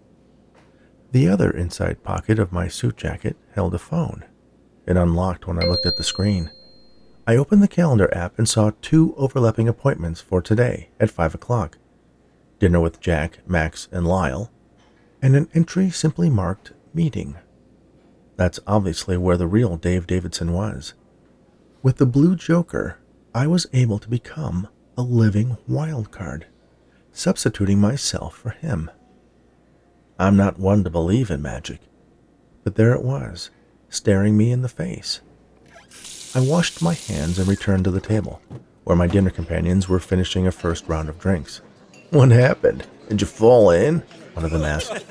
The 1.12 1.29
other 1.29 1.51
inside 1.51 2.03
pocket 2.03 2.39
of 2.39 2.51
my 2.51 2.67
suit 2.67 2.98
jacket 2.98 3.38
held 3.53 3.74
a 3.74 3.79
phone. 3.79 4.25
It 4.86 4.98
unlocked 4.98 5.48
when 5.48 5.62
I 5.62 5.65
looked 5.65 5.86
at 5.86 5.98
the 5.98 6.03
screen. 6.03 6.51
I 7.29 7.36
opened 7.36 7.62
the 7.62 7.67
calendar 7.67 8.10
app 8.15 8.39
and 8.39 8.48
saw 8.48 8.72
two 8.81 9.13
overlapping 9.17 9.67
appointments 9.67 10.22
for 10.22 10.41
today 10.41 10.88
at 10.98 11.12
5 11.12 11.36
o'clock 11.36 11.77
dinner 12.60 12.79
with 12.79 13.01
Jack, 13.01 13.39
Max, 13.48 13.88
and 13.91 14.07
Lyle, 14.07 14.50
and 15.22 15.36
an 15.36 15.50
entry 15.53 15.89
simply 15.89 16.29
marked 16.29 16.72
meeting. 16.93 17.38
That's 18.36 18.60
obviously 18.65 19.17
where 19.17 19.38
the 19.38 19.46
real 19.46 19.77
Dave 19.77 20.07
Davidson 20.07 20.53
was. 20.53 20.93
With 21.84 21.98
the 21.98 22.05
Blue 22.05 22.36
Joker, 22.36 22.98
I 23.36 23.46
was 23.46 23.67
able 23.74 24.00
to 24.00 24.10
become 24.10 24.69
a 24.98 25.03
living 25.03 25.57
wild 25.67 26.12
card, 26.12 26.48
substituting 27.12 27.79
myself 27.79 28.36
for 28.36 28.51
him. 28.51 28.89
I'm 30.17 30.36
not 30.36 30.57
one 30.57 30.84
to 30.84 30.89
believe 30.89 31.29
in 31.29 31.41
magic, 31.41 31.81
but 32.63 32.75
there 32.75 32.93
it 32.93 33.03
was, 33.03 33.51
staring 33.89 34.36
me 34.36 34.51
in 34.51 34.63
the 34.63 34.69
face. 34.69 35.22
I 36.36 36.39
washed 36.39 36.81
my 36.81 36.93
hands 36.93 37.39
and 37.39 37.48
returned 37.48 37.84
to 37.86 37.91
the 37.91 38.01
table, 38.01 38.41
where 38.84 38.96
my 38.96 39.07
dinner 39.07 39.29
companions 39.29 39.88
were 39.88 40.00
finishing 40.00 40.48
a 40.48 40.51
first 40.51 40.88
round 40.88 41.10
of 41.10 41.19
drinks. 41.19 41.62
What 42.10 42.31
happened? 42.31 42.86
Did 43.10 43.22
you 43.22 43.27
fall 43.27 43.72
in? 43.72 44.00
One 44.34 44.46
of 44.46 44.51
them 44.51 44.63
asked. 44.63 45.05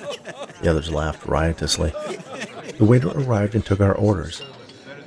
The 0.63 0.71
others 0.71 0.91
laughed 0.91 1.27
riotously. 1.27 1.91
The 2.79 2.85
waiter 2.85 3.09
arrived 3.09 3.55
and 3.55 3.65
took 3.65 3.81
our 3.81 3.95
orders. 3.95 4.43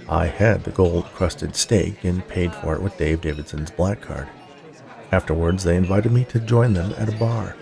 I 0.08 0.26
had 0.26 0.64
the 0.64 0.72
gold 0.72 1.06
crusted 1.14 1.56
steak 1.56 2.04
and 2.04 2.28
paid 2.28 2.54
for 2.54 2.76
it 2.76 2.82
with 2.82 2.98
Dave 2.98 3.22
Davidson's 3.22 3.72
black 3.72 4.02
card. 4.02 4.28
Afterwards, 5.12 5.64
they 5.64 5.76
invited 5.76 6.12
me 6.12 6.26
to 6.26 6.40
join 6.40 6.74
them 6.74 6.94
at 6.98 7.14
a 7.14 7.18
bar 7.18 7.56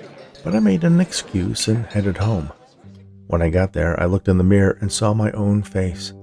but 0.48 0.56
I 0.56 0.60
made 0.62 0.86
an 0.86 1.02
excuse 1.02 1.68
and 1.68 1.86
headed 1.88 2.18
home. 2.20 2.54
When 3.28 3.42
I 3.42 3.50
got 3.50 3.74
there, 3.74 4.00
I 4.00 4.06
looked 4.06 4.30
in 4.30 4.38
the 4.38 4.46
mirror 4.46 4.78
and 4.80 4.90
saw 4.90 5.14
my 5.14 5.30
own 5.32 5.62
face. 5.62 6.14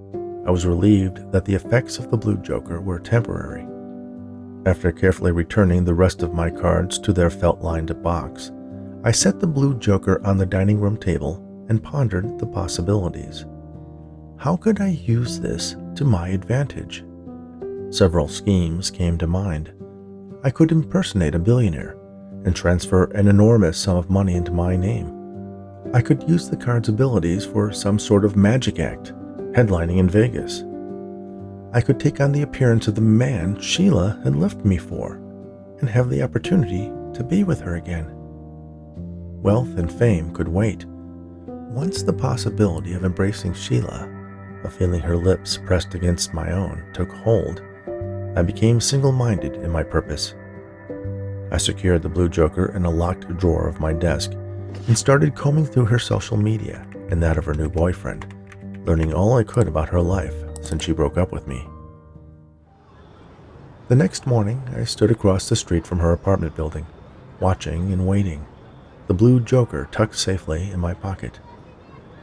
I 0.47 0.51
was 0.51 0.67
relieved 0.67 1.33
that 1.33 1.45
the 1.45 1.55
effects 1.55 1.99
of 1.99 2.11
the 2.11 2.17
Blue 2.17 2.37
Joker 2.37 2.81
were 2.81 2.99
temporary. 2.99 3.67
After 4.67 4.93
carefully 4.93 5.33
returning 5.33 5.85
the 5.85 5.95
rest 5.95 6.23
of 6.23 6.35
my 6.35 6.51
cards 6.51 6.99
to 7.01 7.13
their 7.13 7.31
felt 7.31 7.61
lined 7.61 8.03
box, 8.03 8.51
I 9.05 9.11
set 9.11 9.41
the 9.41 9.47
Blue 9.47 9.79
Joker 9.79 10.21
on 10.25 10.39
the 10.39 10.47
dining 10.47 10.81
room 10.81 10.97
table 10.97 11.43
and 11.69 11.83
pondered 11.83 12.39
the 12.39 12.47
possibilities. 12.47 13.47
How 14.39 14.57
could 14.57 14.81
I 14.81 14.89
use 14.89 15.41
this 15.41 15.77
to 15.97 16.05
my 16.05 16.29
advantage? 16.29 17.05
Several 17.91 18.29
schemes 18.29 18.91
came 18.91 19.17
to 19.19 19.27
mind. 19.27 19.73
I 20.43 20.51
could 20.51 20.73
impersonate 20.73 21.35
a 21.35 21.39
billionaire 21.39 21.97
and 22.45 22.55
transfer 22.55 23.05
an 23.13 23.29
enormous 23.29 23.79
sum 23.79 23.97
of 23.97 24.11
money 24.11 24.35
into 24.35 24.53
my 24.53 24.77
name. 24.77 25.11
I 25.95 26.03
could 26.03 26.29
use 26.29 26.51
the 26.51 26.57
card's 26.57 26.89
abilities 26.89 27.47
for 27.47 27.73
some 27.73 27.99
sort 27.99 28.25
of 28.25 28.37
magic 28.37 28.79
act, 28.79 29.13
headlining 29.55 29.99
in 29.99 30.09
Vegas. 30.09 30.65
I 31.73 31.81
could 31.81 32.01
take 32.01 32.21
on 32.21 32.33
the 32.33 32.43
appearance 32.43 32.89
of 32.89 32.97
the 32.97 33.01
man 33.01 33.61
Sheila 33.61 34.21
had 34.25 34.35
left 34.35 34.65
me 34.65 34.77
for 34.77 35.15
and 35.79 35.89
have 35.89 36.11
the 36.11 36.23
opportunity 36.23 36.91
to 37.15 37.23
be 37.23 37.45
with 37.45 37.61
her 37.61 37.77
again. 37.77 38.07
Wealth 39.43 39.79
and 39.79 39.93
fame 39.93 40.33
could 40.35 40.49
wait. 40.49 40.85
Once 41.47 42.03
the 42.03 42.13
possibility 42.13 42.95
of 42.95 43.05
embracing 43.05 43.55
Sheila, 43.55 44.11
of 44.65 44.73
feeling 44.73 45.01
her 45.01 45.17
lips 45.17 45.59
pressed 45.65 45.95
against 45.95 46.35
my 46.35 46.51
own, 46.51 46.83
took 46.93 47.13
hold, 47.13 47.63
I 48.37 48.43
became 48.43 48.81
single 48.81 49.13
minded 49.13 49.55
in 49.57 49.71
my 49.71 49.85
purpose. 49.85 50.35
I 51.53 51.59
secured 51.59 52.03
the 52.03 52.09
Blue 52.09 52.29
Joker 52.29 52.75
in 52.75 52.85
a 52.85 52.91
locked 52.91 53.37
drawer 53.37 53.69
of 53.69 53.79
my 53.79 53.93
desk 53.93 54.33
and 54.33 54.99
started 54.99 55.37
combing 55.37 55.67
through 55.67 55.85
her 55.85 55.99
social 56.01 56.37
media 56.37 56.85
and 57.11 57.23
that 57.23 57.39
of 57.39 57.45
her 57.45 57.55
new 57.55 57.69
boyfriend, 57.69 58.35
learning 58.85 59.13
all 59.13 59.37
I 59.37 59.45
could 59.45 59.67
about 59.67 59.89
her 59.89 60.01
life 60.01 60.35
since 60.63 60.85
she 60.85 60.93
broke 60.93 61.17
up 61.17 61.33
with 61.33 61.47
me. 61.47 61.67
The 63.89 63.97
next 63.97 64.27
morning, 64.27 64.63
I 64.75 64.85
stood 64.85 65.11
across 65.11 65.49
the 65.49 65.57
street 65.57 65.87
from 65.87 65.99
her 65.99 66.13
apartment 66.13 66.57
building, 66.57 66.87
watching 67.41 67.93
and 67.93 68.07
waiting, 68.07 68.47
the 69.07 69.15
Blue 69.15 69.41
Joker 69.41 69.89
tucked 69.91 70.17
safely 70.17 70.71
in 70.71 70.81
my 70.81 70.95
pocket. 70.95 71.39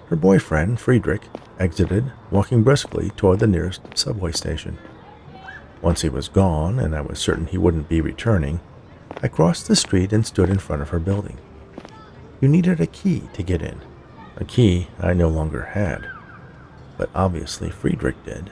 Her 0.08 0.16
boyfriend, 0.16 0.80
Friedrich, 0.80 1.22
exited, 1.60 2.12
walking 2.32 2.64
briskly 2.64 3.12
toward 3.12 3.40
the 3.40 3.48
nearest 3.48 3.82
subway 3.96 4.32
station. 4.32 4.80
Once 5.82 6.02
he 6.02 6.10
was 6.10 6.28
gone, 6.28 6.80
and 6.80 6.96
I 6.96 7.02
was 7.02 7.20
certain 7.20 7.46
he 7.46 7.58
wouldn't 7.58 7.90
be 7.90 8.02
returning, 8.02 8.60
I 9.22 9.28
crossed 9.28 9.68
the 9.68 9.76
street 9.76 10.12
and 10.12 10.26
stood 10.26 10.50
in 10.50 10.58
front 10.58 10.82
of 10.82 10.90
her 10.90 11.00
building. 11.00 11.38
You 12.40 12.48
needed 12.48 12.82
a 12.82 12.88
key 12.88 13.24
to 13.34 13.44
get 13.44 13.62
in, 13.62 13.82
a 14.38 14.46
key 14.46 14.88
I 15.00 15.14
no 15.14 15.30
longer 15.30 15.62
had, 15.62 16.08
but 17.02 17.10
obviously 17.16 17.72
Friedrich 17.72 18.24
did. 18.26 18.52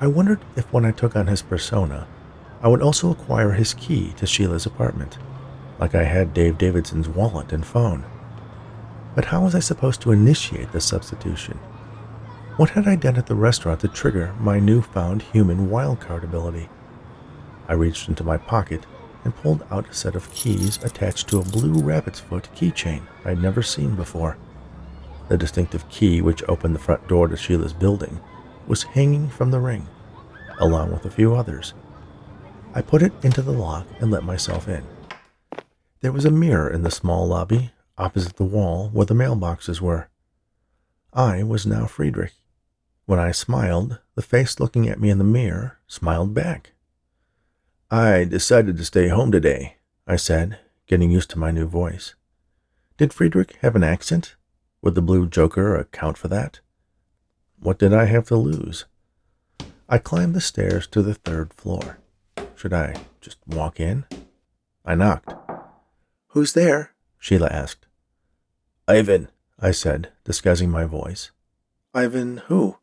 I 0.00 0.06
wondered 0.06 0.40
if 0.56 0.72
when 0.72 0.86
I 0.86 0.90
took 0.90 1.14
on 1.14 1.26
his 1.26 1.42
persona, 1.42 2.08
I 2.62 2.68
would 2.68 2.80
also 2.80 3.10
acquire 3.10 3.52
his 3.52 3.74
key 3.74 4.14
to 4.16 4.26
Sheila's 4.26 4.64
apartment, 4.64 5.18
like 5.78 5.94
I 5.94 6.04
had 6.04 6.32
Dave 6.32 6.56
Davidson's 6.56 7.10
wallet 7.10 7.52
and 7.52 7.66
phone. 7.66 8.06
But 9.14 9.26
how 9.26 9.44
was 9.44 9.54
I 9.54 9.58
supposed 9.58 10.00
to 10.00 10.12
initiate 10.12 10.72
the 10.72 10.80
substitution? 10.80 11.58
What 12.56 12.70
had 12.70 12.88
I 12.88 12.96
done 12.96 13.16
at 13.16 13.26
the 13.26 13.34
restaurant 13.34 13.80
to 13.80 13.88
trigger 13.88 14.34
my 14.40 14.58
newfound 14.58 15.20
human 15.20 15.68
wildcard 15.68 16.24
ability? 16.24 16.70
I 17.68 17.74
reached 17.74 18.08
into 18.08 18.24
my 18.24 18.38
pocket 18.38 18.86
and 19.24 19.36
pulled 19.36 19.62
out 19.70 19.90
a 19.90 19.92
set 19.92 20.14
of 20.14 20.32
keys 20.32 20.82
attached 20.82 21.28
to 21.28 21.40
a 21.40 21.44
blue 21.44 21.82
rabbit's 21.82 22.20
foot 22.20 22.48
keychain 22.56 23.02
I'd 23.26 23.42
never 23.42 23.60
seen 23.60 23.94
before. 23.94 24.38
The 25.28 25.36
distinctive 25.36 25.88
key 25.88 26.22
which 26.22 26.44
opened 26.48 26.74
the 26.74 26.80
front 26.80 27.06
door 27.08 27.28
to 27.28 27.36
Sheila's 27.36 27.72
building 27.72 28.20
was 28.66 28.82
hanging 28.82 29.28
from 29.28 29.50
the 29.50 29.60
ring, 29.60 29.86
along 30.58 30.92
with 30.92 31.04
a 31.04 31.10
few 31.10 31.34
others. 31.34 31.74
I 32.74 32.82
put 32.82 33.02
it 33.02 33.12
into 33.22 33.42
the 33.42 33.52
lock 33.52 33.86
and 34.00 34.10
let 34.10 34.22
myself 34.22 34.68
in. 34.68 34.84
There 36.00 36.12
was 36.12 36.24
a 36.24 36.30
mirror 36.30 36.70
in 36.70 36.82
the 36.82 36.90
small 36.90 37.26
lobby 37.26 37.72
opposite 37.98 38.36
the 38.36 38.44
wall 38.44 38.90
where 38.92 39.06
the 39.06 39.14
mailboxes 39.14 39.80
were. 39.80 40.08
I 41.12 41.42
was 41.42 41.66
now 41.66 41.86
Friedrich. 41.86 42.34
When 43.06 43.18
I 43.18 43.32
smiled, 43.32 43.98
the 44.14 44.22
face 44.22 44.60
looking 44.60 44.88
at 44.88 45.00
me 45.00 45.10
in 45.10 45.18
the 45.18 45.24
mirror 45.24 45.78
smiled 45.86 46.34
back. 46.34 46.72
I 47.90 48.24
decided 48.24 48.76
to 48.76 48.84
stay 48.84 49.08
home 49.08 49.32
today, 49.32 49.76
I 50.06 50.16
said, 50.16 50.58
getting 50.86 51.10
used 51.10 51.30
to 51.30 51.38
my 51.38 51.50
new 51.50 51.66
voice. 51.66 52.14
Did 52.96 53.12
Friedrich 53.12 53.56
have 53.62 53.76
an 53.76 53.84
accent? 53.84 54.34
Would 54.82 54.94
the 54.94 55.02
blue 55.02 55.28
joker 55.28 55.76
account 55.76 56.18
for 56.18 56.28
that? 56.28 56.60
What 57.58 57.78
did 57.78 57.92
I 57.92 58.04
have 58.04 58.26
to 58.26 58.36
lose? 58.36 58.84
I 59.88 59.98
climbed 59.98 60.34
the 60.34 60.40
stairs 60.40 60.86
to 60.88 61.02
the 61.02 61.14
third 61.14 61.54
floor. 61.54 61.98
Should 62.54 62.72
I 62.72 62.94
just 63.20 63.38
walk 63.46 63.80
in? 63.80 64.04
I 64.84 64.94
knocked. 64.94 65.32
Who's 66.28 66.52
there? 66.52 66.92
Sheila 67.18 67.48
asked. 67.48 67.86
Ivan, 68.88 69.28
I 69.58 69.70
said, 69.70 70.12
disguising 70.24 70.70
my 70.70 70.84
voice. 70.84 71.30
Ivan 71.94 72.38
who? 72.48 72.78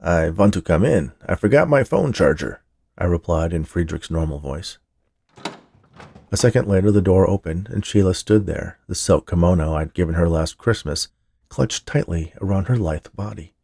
I 0.00 0.30
want 0.30 0.54
to 0.54 0.62
come 0.62 0.84
in. 0.84 1.12
I 1.26 1.34
forgot 1.34 1.68
my 1.68 1.84
phone 1.84 2.12
charger. 2.12 2.62
I 2.96 3.04
replied 3.04 3.52
in 3.52 3.64
Friedrich's 3.64 4.10
normal 4.10 4.38
voice. 4.38 4.78
A 6.34 6.36
second 6.36 6.66
later, 6.66 6.90
the 6.90 7.00
door 7.00 7.30
opened, 7.30 7.68
and 7.68 7.86
Sheila 7.86 8.12
stood 8.12 8.44
there, 8.44 8.80
the 8.88 8.96
silk 8.96 9.30
kimono 9.30 9.74
I'd 9.74 9.94
given 9.94 10.16
her 10.16 10.28
last 10.28 10.58
Christmas 10.58 11.06
clutched 11.48 11.86
tightly 11.86 12.32
around 12.40 12.64
her 12.64 12.76
lithe 12.76 13.06
body. 13.14 13.54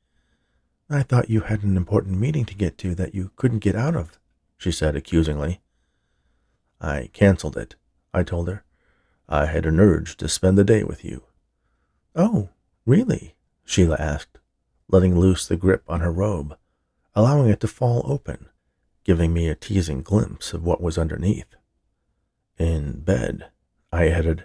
I 0.88 1.02
thought 1.02 1.28
you 1.28 1.40
had 1.40 1.64
an 1.64 1.76
important 1.76 2.20
meeting 2.20 2.44
to 2.44 2.54
get 2.54 2.78
to 2.78 2.94
that 2.94 3.12
you 3.12 3.32
couldn't 3.34 3.58
get 3.58 3.74
out 3.74 3.96
of, 3.96 4.20
she 4.56 4.70
said 4.70 4.94
accusingly. 4.94 5.60
I 6.80 7.10
cancelled 7.12 7.56
it, 7.56 7.74
I 8.14 8.22
told 8.22 8.46
her. 8.46 8.62
I 9.28 9.46
had 9.46 9.66
an 9.66 9.80
urge 9.80 10.16
to 10.18 10.28
spend 10.28 10.56
the 10.56 10.62
day 10.62 10.84
with 10.84 11.04
you. 11.04 11.24
Oh, 12.14 12.50
really? 12.86 13.34
Sheila 13.64 13.96
asked, 13.98 14.38
letting 14.86 15.18
loose 15.18 15.44
the 15.44 15.56
grip 15.56 15.82
on 15.88 16.02
her 16.02 16.12
robe, 16.12 16.56
allowing 17.16 17.48
it 17.50 17.58
to 17.62 17.66
fall 17.66 18.04
open 18.04 18.46
giving 19.02 19.32
me 19.32 19.48
a 19.48 19.56
teasing 19.56 20.02
glimpse 20.02 20.52
of 20.52 20.62
what 20.64 20.80
was 20.80 20.96
underneath. 20.96 21.56
In 22.60 23.00
bed, 23.00 23.46
I 23.90 24.08
added. 24.08 24.44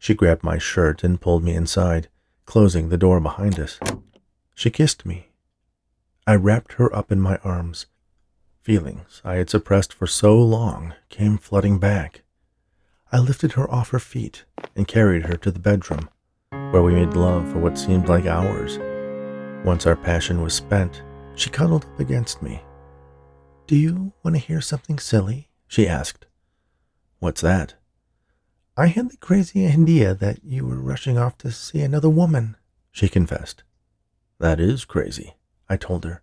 She 0.00 0.14
grabbed 0.14 0.42
my 0.42 0.58
shirt 0.58 1.04
and 1.04 1.20
pulled 1.20 1.44
me 1.44 1.54
inside, 1.54 2.08
closing 2.44 2.88
the 2.88 2.98
door 2.98 3.20
behind 3.20 3.60
us. 3.60 3.78
She 4.56 4.68
kissed 4.68 5.06
me. 5.06 5.28
I 6.26 6.34
wrapped 6.34 6.72
her 6.72 6.92
up 6.92 7.12
in 7.12 7.20
my 7.20 7.36
arms. 7.44 7.86
Feelings 8.62 9.22
I 9.24 9.36
had 9.36 9.48
suppressed 9.48 9.92
for 9.92 10.08
so 10.08 10.36
long 10.36 10.92
came 11.08 11.38
flooding 11.38 11.78
back. 11.78 12.22
I 13.12 13.20
lifted 13.20 13.52
her 13.52 13.70
off 13.70 13.90
her 13.90 14.00
feet 14.00 14.44
and 14.74 14.88
carried 14.88 15.26
her 15.26 15.36
to 15.36 15.52
the 15.52 15.60
bedroom, 15.60 16.10
where 16.50 16.82
we 16.82 16.94
made 16.94 17.14
love 17.14 17.48
for 17.52 17.60
what 17.60 17.78
seemed 17.78 18.08
like 18.08 18.26
hours. 18.26 18.76
Once 19.64 19.86
our 19.86 19.94
passion 19.94 20.42
was 20.42 20.52
spent, 20.52 21.04
she 21.36 21.48
cuddled 21.48 21.84
up 21.84 22.00
against 22.00 22.42
me. 22.42 22.60
Do 23.68 23.76
you 23.76 24.14
want 24.24 24.34
to 24.34 24.42
hear 24.42 24.60
something 24.60 24.98
silly? 24.98 25.48
she 25.68 25.86
asked. 25.86 26.26
What's 27.20 27.40
that? 27.40 27.74
I 28.76 28.86
had 28.86 29.10
the 29.10 29.16
crazy 29.16 29.66
idea 29.66 30.14
that 30.14 30.44
you 30.44 30.64
were 30.64 30.80
rushing 30.80 31.18
off 31.18 31.36
to 31.38 31.50
see 31.50 31.80
another 31.80 32.08
woman, 32.08 32.56
she 32.92 33.08
confessed. 33.08 33.64
That 34.38 34.60
is 34.60 34.84
crazy, 34.84 35.34
I 35.68 35.76
told 35.76 36.04
her. 36.04 36.22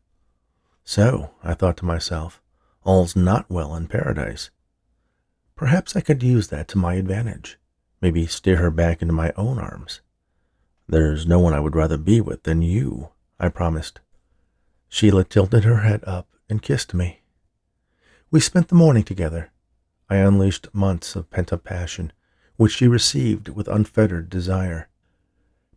So, 0.86 1.32
I 1.44 1.54
thought 1.54 1.76
to 1.78 1.86
myself, 1.86 2.42
all's 2.84 3.16
not 3.16 3.50
well 3.50 3.76
in 3.76 3.88
paradise. 3.88 4.52
Perhaps 5.56 5.96
I 5.98 6.02
could 6.02 6.24
use 6.24 6.48
that 6.48 6.70
to 6.70 6.78
my 6.78 6.94
advantage, 6.94 7.58
maybe 8.00 8.26
steer 8.26 8.58
her 8.58 8.72
back 8.72 9.02
into 9.02 9.14
my 9.14 9.34
own 9.36 9.60
arms. 9.60 10.00
There's 10.88 11.26
no 11.26 11.40
one 11.40 11.54
I 11.54 11.60
would 11.60 11.76
rather 11.76 11.98
be 11.98 12.22
with 12.22 12.44
than 12.44 12.62
you, 12.62 13.10
I 13.38 13.50
promised. 13.50 14.00
Sheila 14.88 15.26
tilted 15.26 15.66
her 15.66 15.80
head 15.80 16.04
up 16.06 16.30
and 16.50 16.62
kissed 16.62 16.94
me. 16.94 17.22
We 18.32 18.40
spent 18.40 18.70
the 18.70 18.76
morning 18.76 19.04
together. 19.04 19.52
I 20.10 20.18
unleashed 20.18 20.68
months 20.74 21.16
of 21.16 21.30
pent 21.30 21.52
up 21.52 21.64
passion, 21.64 22.14
which 22.58 22.74
she 22.74 22.88
received 22.88 23.50
with 23.50 23.68
unfettered 23.68 24.30
desire. 24.30 24.90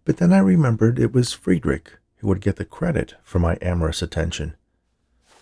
But 0.05 0.19
then 0.19 0.33
I 0.33 0.38
remembered 0.38 0.99
it 0.99 1.12
was 1.12 1.33
Friedrich 1.33 1.93
who 2.17 2.29
would 2.29 2.41
get 2.41 2.57
the 2.57 2.64
credit 2.64 3.14
for 3.23 3.38
my 3.38 3.59
amorous 3.62 4.03
attention. 4.03 4.57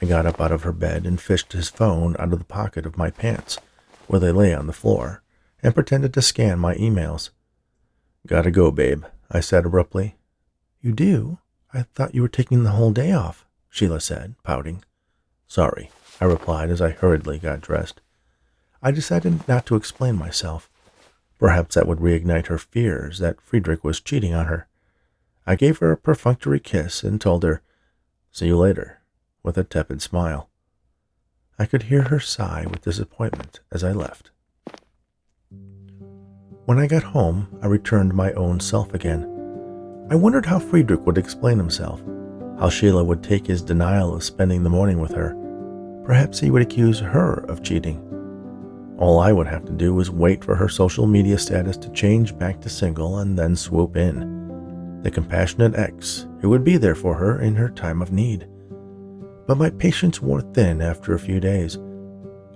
I 0.01 0.07
got 0.07 0.27
up 0.27 0.41
out 0.41 0.53
of 0.53 0.63
her 0.63 0.73
bed 0.73 1.07
and 1.07 1.21
fished 1.21 1.53
his 1.53 1.71
phone 1.71 2.17
out 2.19 2.33
of 2.33 2.39
the 2.39 2.45
pocket 2.45 2.85
of 2.85 2.99
my 2.99 3.11
pants 3.11 3.59
where 4.07 4.21
they 4.21 4.33
lay 4.33 4.55
on 4.55 4.67
the 4.67 4.73
floor, 4.73 5.23
and 5.63 5.75
pretended 5.75 6.15
to 6.15 6.23
scan 6.23 6.59
my 6.59 6.75
emails. 6.77 7.31
Gotta 8.27 8.51
go, 8.51 8.71
babe, 8.71 9.05
I 9.31 9.41
said 9.41 9.67
abruptly. 9.67 10.17
You 10.81 10.93
do? 10.93 11.39
I 11.73 11.83
thought 11.83 12.15
you 12.15 12.23
were 12.23 12.29
taking 12.29 12.63
the 12.63 12.71
whole 12.71 12.93
day 12.93 13.13
off, 13.13 13.47
Sheila 13.69 14.01
said, 14.01 14.35
pouting. 14.43 14.85
Sorry, 15.49 15.91
I 16.21 16.25
replied 16.25 16.71
as 16.71 16.81
I 16.81 16.91
hurriedly 16.91 17.39
got 17.39 17.61
dressed. 17.61 18.01
I 18.87 18.93
decided 18.93 19.49
not 19.49 19.67
to 19.67 19.75
explain 19.75 20.15
myself. 20.15 20.71
Perhaps 21.41 21.75
that 21.75 21.89
would 21.89 21.99
reignite 21.99 22.47
her 22.47 22.57
fears 22.57 23.19
that 23.19 23.41
Friedrich 23.41 23.83
was 23.83 24.01
cheating 24.01 24.33
on 24.33 24.47
her. 24.47 24.69
I 25.45 25.57
gave 25.57 25.79
her 25.79 25.91
a 25.91 25.97
perfunctory 25.97 26.61
kiss 26.61 27.03
and 27.03 27.21
told 27.21 27.43
her, 27.43 27.63
See 28.31 28.47
you 28.47 28.57
later, 28.57 29.01
with 29.43 29.59
a 29.59 29.65
tepid 29.65 30.03
smile. 30.03 30.51
I 31.59 31.67
could 31.67 31.85
hear 31.85 32.03
her 32.03 32.21
sigh 32.21 32.65
with 32.71 32.83
disappointment 32.83 33.59
as 33.73 33.83
I 33.83 33.91
left. 33.91 34.31
When 36.67 36.79
I 36.79 36.87
got 36.87 37.03
home, 37.03 37.59
I 37.61 37.67
returned 37.67 38.15
my 38.15 38.33
own 38.35 38.61
self 38.61 38.95
again. 38.95 39.25
I 40.13 40.15
wondered 40.15 40.47
how 40.47 40.61
Friedrich 40.61 41.05
would 41.07 41.19
explain 41.19 41.59
himself, 41.59 42.01
how 42.61 42.69
Sheila 42.69 43.03
would 43.03 43.25
take 43.25 43.49
his 43.49 43.63
denial 43.63 44.15
of 44.15 44.23
spending 44.23 44.63
the 44.63 44.71
morning 44.71 45.01
with 45.01 45.11
her. 45.11 45.35
Perhaps 46.05 46.39
he 46.39 46.53
would 46.53 46.63
accuse 46.63 47.01
her 47.01 47.45
of 47.49 47.65
cheating. 47.65 48.06
All 48.99 49.19
I 49.19 49.33
would 49.33 49.47
have 49.47 49.65
to 49.67 49.73
do 49.73 49.95
was 49.95 50.11
wait 50.11 50.45
for 50.45 50.57
her 50.57 50.69
social 50.69 51.07
media 51.07 51.39
status 51.39 51.77
to 51.79 51.91
change 51.91 52.39
back 52.39 52.61
to 52.63 52.69
single 52.69 53.19
and 53.19 53.39
then 53.39 53.55
swoop 53.57 53.97
in. 53.97 55.01
The 55.03 55.11
compassionate 55.11 55.77
ex 55.77 56.27
who 56.41 56.49
would 56.51 56.65
be 56.65 56.77
there 56.77 56.95
for 56.95 57.15
her 57.15 57.41
in 57.41 57.55
her 57.57 57.69
time 57.69 58.03
of 58.03 58.13
need 58.13 58.49
but 59.47 59.59
my 59.59 59.71
patience 59.71 60.21
wore 60.21 60.41
thin 60.41 60.83
after 60.83 61.15
a 61.15 61.19
few 61.19 61.41
days. 61.41 61.79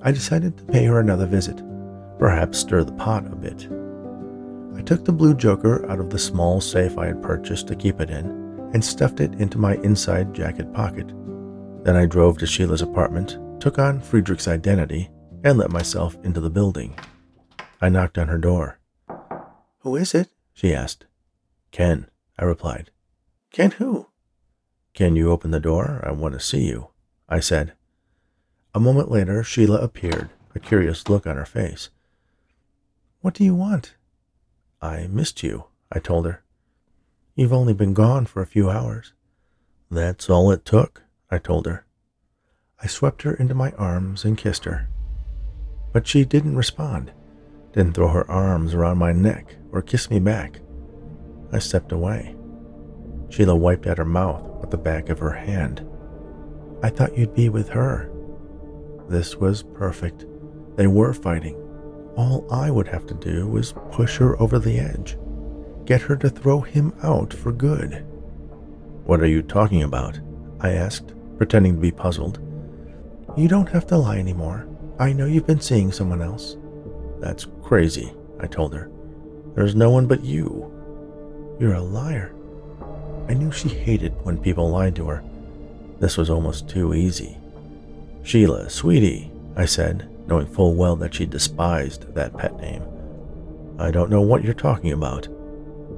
I 0.03 0.13
decided 0.13 0.57
to 0.57 0.65
pay 0.65 0.85
her 0.85 0.99
another 0.99 1.27
visit, 1.27 1.63
perhaps 2.19 2.59
stir 2.59 2.85
the 2.85 2.93
pot 2.93 3.27
a 3.27 3.37
bit. 3.37 3.69
I 4.77 4.83
took 4.83 5.05
the 5.05 5.13
blue 5.13 5.35
joker 5.35 5.89
out 5.91 6.01
of 6.01 6.11
the 6.11 6.19
small 6.19 6.61
safe 6.61 6.99
I 6.99 7.07
had 7.07 7.23
purchased 7.23 7.69
to 7.69 7.77
keep 7.77 8.01
it 8.01 8.11
in 8.11 8.27
and 8.73 8.85
stuffed 8.85 9.21
it 9.21 9.35
into 9.35 9.59
my 9.59 9.77
inside 9.77 10.35
jacket 10.35 10.73
pocket. 10.73 11.13
Then 11.85 11.97
I 11.97 12.07
drove 12.07 12.39
to 12.39 12.47
Sheila's 12.47 12.83
apartment, 12.83 13.39
took 13.61 13.79
on 13.79 14.01
Friedrich's 14.01 14.49
identity, 14.49 15.11
and 15.43 15.59
let 15.59 15.71
myself 15.71 16.17
into 16.23 16.41
the 16.41 16.51
building. 16.51 16.99
I 17.81 17.89
knocked 17.89 18.19
on 18.19 18.29
her 18.29 18.39
door. 18.39 18.79
Who 19.81 19.97
is 19.97 20.15
it? 20.15 20.29
she 20.53 20.75
asked. 20.75 21.07
Ken, 21.71 22.09
I 22.39 22.45
replied. 22.45 22.91
Ken 23.51 23.73
who? 23.73 24.09
Can 24.93 25.17
you 25.17 25.31
open 25.31 25.51
the 25.51 25.61
door? 25.61 26.03
I 26.05 26.13
want 26.13 26.35
to 26.35 26.41
see 26.41 26.67
you, 26.67 26.89
I 27.29 27.41
said. 27.41 27.73
A 28.75 28.81
moment 28.81 29.11
later, 29.11 29.43
Sheila 29.43 29.79
appeared, 29.79 30.31
a 30.55 30.59
curious 30.59 31.09
look 31.09 31.27
on 31.27 31.37
her 31.37 31.47
face. 31.47 31.91
What 33.21 33.35
do 33.35 33.45
you 33.45 33.55
want? 33.55 33.95
I 34.83 35.07
missed 35.09 35.43
you, 35.43 35.65
I 35.91 35.99
told 35.99 36.27
her. 36.27 36.43
You've 37.35 37.53
only 37.53 37.73
been 37.73 37.95
gone 37.95 38.27
for 38.27 38.43
a 38.43 38.47
few 38.47 38.69
hours. 38.69 39.13
That's 39.91 40.29
all 40.29 40.51
it 40.51 40.65
took, 40.65 41.03
I 41.31 41.39
told 41.39 41.67
her. 41.67 41.87
I 42.83 42.87
swept 42.87 43.23
her 43.23 43.35
into 43.35 43.55
my 43.55 43.73
arms 43.73 44.25
and 44.25 44.39
kissed 44.39 44.65
her. 44.65 44.89
But 45.93 46.07
she 46.07 46.25
didn't 46.25 46.57
respond, 46.57 47.13
didn't 47.73 47.95
throw 47.95 48.09
her 48.09 48.31
arms 48.31 48.75
around 48.75 48.99
my 48.99 49.13
neck 49.13 49.57
or 49.73 49.83
kiss 49.83 50.11
me 50.11 50.21
back. 50.21 50.61
I 51.53 51.59
stepped 51.59 51.93
away. 51.93 52.37
Sheila 53.29 53.57
wiped 53.57 53.87
at 53.87 53.99
her 53.99 54.05
mouth 54.05 54.43
with 54.61 54.71
the 54.71 54.79
back 54.79 55.09
of 55.09 55.19
her 55.19 55.33
hand. 55.33 55.87
I 56.83 56.91
thought 56.91 57.17
you'd 57.17 57.35
be 57.35 57.49
with 57.49 57.69
her. 57.71 58.11
This 59.09 59.37
was 59.37 59.63
perfect. 59.63 60.27
They 60.77 60.87
were 60.87 61.13
fighting. 61.13 61.57
All 62.17 62.47
I 62.53 62.71
would 62.71 62.89
have 62.89 63.07
to 63.07 63.15
do 63.15 63.47
was 63.49 63.75
push 63.91 64.17
her 64.19 64.41
over 64.41 64.59
the 64.59 64.79
edge, 64.79 65.17
get 65.85 66.03
her 66.03 66.17
to 66.17 66.29
throw 66.29 66.61
him 66.61 66.93
out 67.03 67.33
for 67.33 67.53
good. 67.53 68.05
What 69.05 69.21
are 69.21 69.27
you 69.27 69.43
talking 69.43 69.83
about? 69.83 70.21
I 70.61 70.71
asked, 70.71 71.15
pretending 71.39 71.75
to 71.75 71.81
be 71.81 71.91
puzzled. 71.91 72.39
You 73.37 73.49
don't 73.49 73.69
have 73.69 73.87
to 73.89 73.97
lie 73.97 74.19
anymore. 74.19 74.67
I 75.01 75.15
know 75.15 75.25
you've 75.25 75.47
been 75.47 75.63
seeing 75.63 75.93
someone 75.93 76.21
else. 76.21 76.59
That's 77.21 77.47
crazy, 77.63 78.13
I 78.39 78.47
told 78.47 78.75
her. 78.75 78.91
There's 79.55 79.75
no 79.75 79.89
one 79.89 80.07
but 80.07 80.23
you. 80.23 80.71
You're 81.59 81.73
a 81.73 81.81
liar. 81.81 82.35
I 83.27 83.33
knew 83.33 83.51
she 83.51 83.71
hated 83.71 84.13
when 84.27 84.37
people 84.37 84.69
lied 84.69 84.95
to 84.97 85.09
her. 85.09 85.25
This 86.01 86.19
was 86.19 86.29
almost 86.29 86.69
too 86.69 86.93
easy. 86.93 87.39
Sheila, 88.25 88.69
sweetie, 88.69 89.33
I 89.57 89.65
said, 89.65 90.07
knowing 90.27 90.47
full 90.47 90.75
well 90.75 90.97
that 90.97 91.15
she 91.15 91.25
despised 91.25 92.13
that 92.15 92.37
pet 92.37 92.61
name. 92.61 92.83
I 93.79 93.91
don't 93.91 94.11
know 94.11 94.21
what 94.21 94.45
you're 94.45 94.53
talking 94.53 94.93
about. 94.93 95.29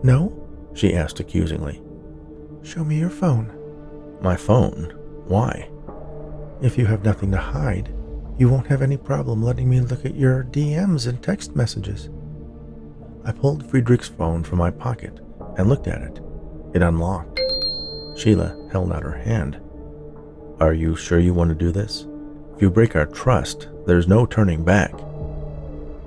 No? 0.04 0.38
she 0.74 0.94
asked 0.94 1.18
accusingly. 1.18 1.82
Show 2.62 2.84
me 2.84 3.00
your 3.00 3.10
phone. 3.10 3.52
My 4.22 4.36
phone? 4.36 4.92
Why? 5.26 5.68
If 6.60 6.78
you 6.78 6.86
have 6.86 7.04
nothing 7.04 7.32
to 7.32 7.38
hide, 7.38 7.92
you 8.38 8.48
won't 8.48 8.66
have 8.66 8.82
any 8.82 8.96
problem 8.96 9.42
letting 9.42 9.68
me 9.68 9.80
look 9.80 10.04
at 10.04 10.14
your 10.14 10.44
DMs 10.44 11.06
and 11.06 11.22
text 11.22 11.54
messages. 11.54 12.08
I 13.24 13.32
pulled 13.32 13.68
Friedrich's 13.68 14.08
phone 14.08 14.42
from 14.42 14.58
my 14.58 14.70
pocket 14.70 15.20
and 15.56 15.68
looked 15.68 15.86
at 15.86 16.02
it. 16.02 16.20
It 16.74 16.82
unlocked. 16.82 17.40
Sheila 18.16 18.68
held 18.72 18.92
out 18.92 19.02
her 19.02 19.16
hand. 19.16 19.60
Are 20.60 20.72
you 20.72 20.96
sure 20.96 21.18
you 21.18 21.34
want 21.34 21.50
to 21.50 21.54
do 21.54 21.70
this? 21.70 22.06
If 22.56 22.62
you 22.62 22.70
break 22.70 22.96
our 22.96 23.06
trust, 23.06 23.68
there's 23.86 24.08
no 24.08 24.26
turning 24.26 24.64
back. 24.64 24.94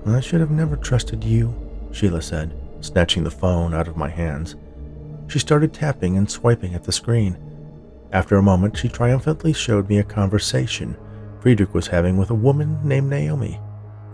I 0.07 0.19
should 0.19 0.39
have 0.39 0.51
never 0.51 0.75
trusted 0.75 1.23
you, 1.23 1.53
Sheila 1.91 2.21
said, 2.21 2.53
snatching 2.81 3.23
the 3.23 3.31
phone 3.31 3.73
out 3.73 3.87
of 3.87 3.97
my 3.97 4.09
hands. 4.09 4.55
She 5.27 5.39
started 5.39 5.73
tapping 5.73 6.17
and 6.17 6.29
swiping 6.29 6.73
at 6.73 6.83
the 6.83 6.91
screen. 6.91 7.37
After 8.11 8.35
a 8.35 8.43
moment, 8.43 8.77
she 8.77 8.87
triumphantly 8.87 9.53
showed 9.53 9.89
me 9.89 9.97
a 9.99 10.03
conversation 10.03 10.95
Friedrich 11.45 11.75
was 11.75 11.85
having 11.85 12.17
with 12.17 12.31
a 12.31 12.33
woman 12.33 12.79
named 12.83 13.07
Naomi, 13.07 13.61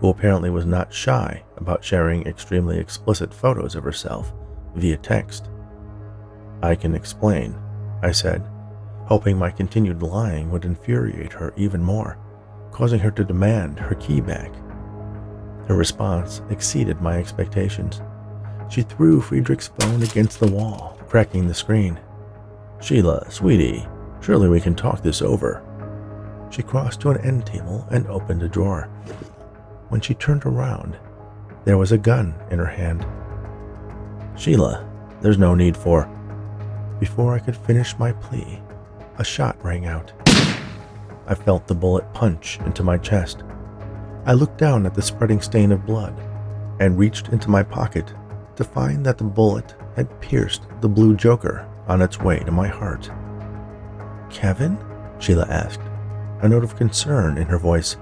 who 0.00 0.10
apparently 0.10 0.50
was 0.50 0.66
not 0.66 0.92
shy 0.92 1.42
about 1.56 1.82
sharing 1.82 2.26
extremely 2.26 2.78
explicit 2.78 3.32
photos 3.32 3.74
of 3.74 3.84
herself 3.84 4.34
via 4.74 4.98
text. 4.98 5.48
I 6.62 6.74
can 6.74 6.94
explain, 6.94 7.58
I 8.02 8.12
said, 8.12 8.46
hoping 9.06 9.38
my 9.38 9.50
continued 9.50 10.02
lying 10.02 10.50
would 10.50 10.66
infuriate 10.66 11.32
her 11.32 11.54
even 11.56 11.82
more, 11.82 12.18
causing 12.70 13.00
her 13.00 13.10
to 13.12 13.24
demand 13.24 13.78
her 13.78 13.94
key 13.94 14.20
back. 14.20 14.54
Her 15.68 15.74
response 15.74 16.42
exceeded 16.50 17.00
my 17.00 17.16
expectations. 17.16 18.02
She 18.68 18.82
threw 18.82 19.22
Friedrich's 19.22 19.68
phone 19.68 20.02
against 20.02 20.38
the 20.38 20.52
wall, 20.52 20.98
cracking 21.08 21.48
the 21.48 21.54
screen. 21.54 21.98
Sheila, 22.82 23.30
sweetie, 23.30 23.86
surely 24.20 24.50
we 24.50 24.60
can 24.60 24.74
talk 24.74 25.02
this 25.02 25.22
over. 25.22 25.66
She 26.52 26.62
crossed 26.62 27.00
to 27.00 27.10
an 27.10 27.24
end 27.24 27.46
table 27.46 27.86
and 27.90 28.06
opened 28.08 28.42
a 28.42 28.48
drawer. 28.48 28.82
When 29.88 30.02
she 30.02 30.12
turned 30.12 30.44
around, 30.44 30.98
there 31.64 31.78
was 31.78 31.92
a 31.92 31.98
gun 31.98 32.34
in 32.50 32.58
her 32.58 32.66
hand. 32.66 33.06
Sheila, 34.36 34.86
there's 35.22 35.38
no 35.38 35.54
need 35.54 35.76
for. 35.76 36.06
before 37.00 37.34
I 37.34 37.38
could 37.38 37.56
finish 37.56 37.98
my 37.98 38.12
plea, 38.12 38.60
a 39.18 39.24
shot 39.24 39.56
rang 39.64 39.86
out. 39.86 40.12
I 41.26 41.34
felt 41.34 41.66
the 41.66 41.74
bullet 41.74 42.12
punch 42.12 42.60
into 42.66 42.82
my 42.82 42.98
chest. 42.98 43.44
I 44.26 44.34
looked 44.34 44.58
down 44.58 44.84
at 44.84 44.94
the 44.94 45.00
spreading 45.02 45.40
stain 45.40 45.72
of 45.72 45.86
blood 45.86 46.14
and 46.80 46.98
reached 46.98 47.30
into 47.30 47.48
my 47.48 47.62
pocket 47.62 48.12
to 48.56 48.62
find 48.62 49.06
that 49.06 49.16
the 49.16 49.24
bullet 49.24 49.74
had 49.96 50.20
pierced 50.20 50.66
the 50.82 50.88
blue 50.88 51.16
joker 51.16 51.66
on 51.88 52.02
its 52.02 52.20
way 52.20 52.40
to 52.40 52.52
my 52.52 52.68
heart. 52.68 53.10
Kevin? 54.28 54.78
Sheila 55.18 55.46
asked, 55.48 55.80
a 56.42 56.48
note 56.48 56.64
of 56.64 56.76
concern 56.76 57.38
in 57.38 57.46
her 57.46 57.58
voice. 57.58 57.94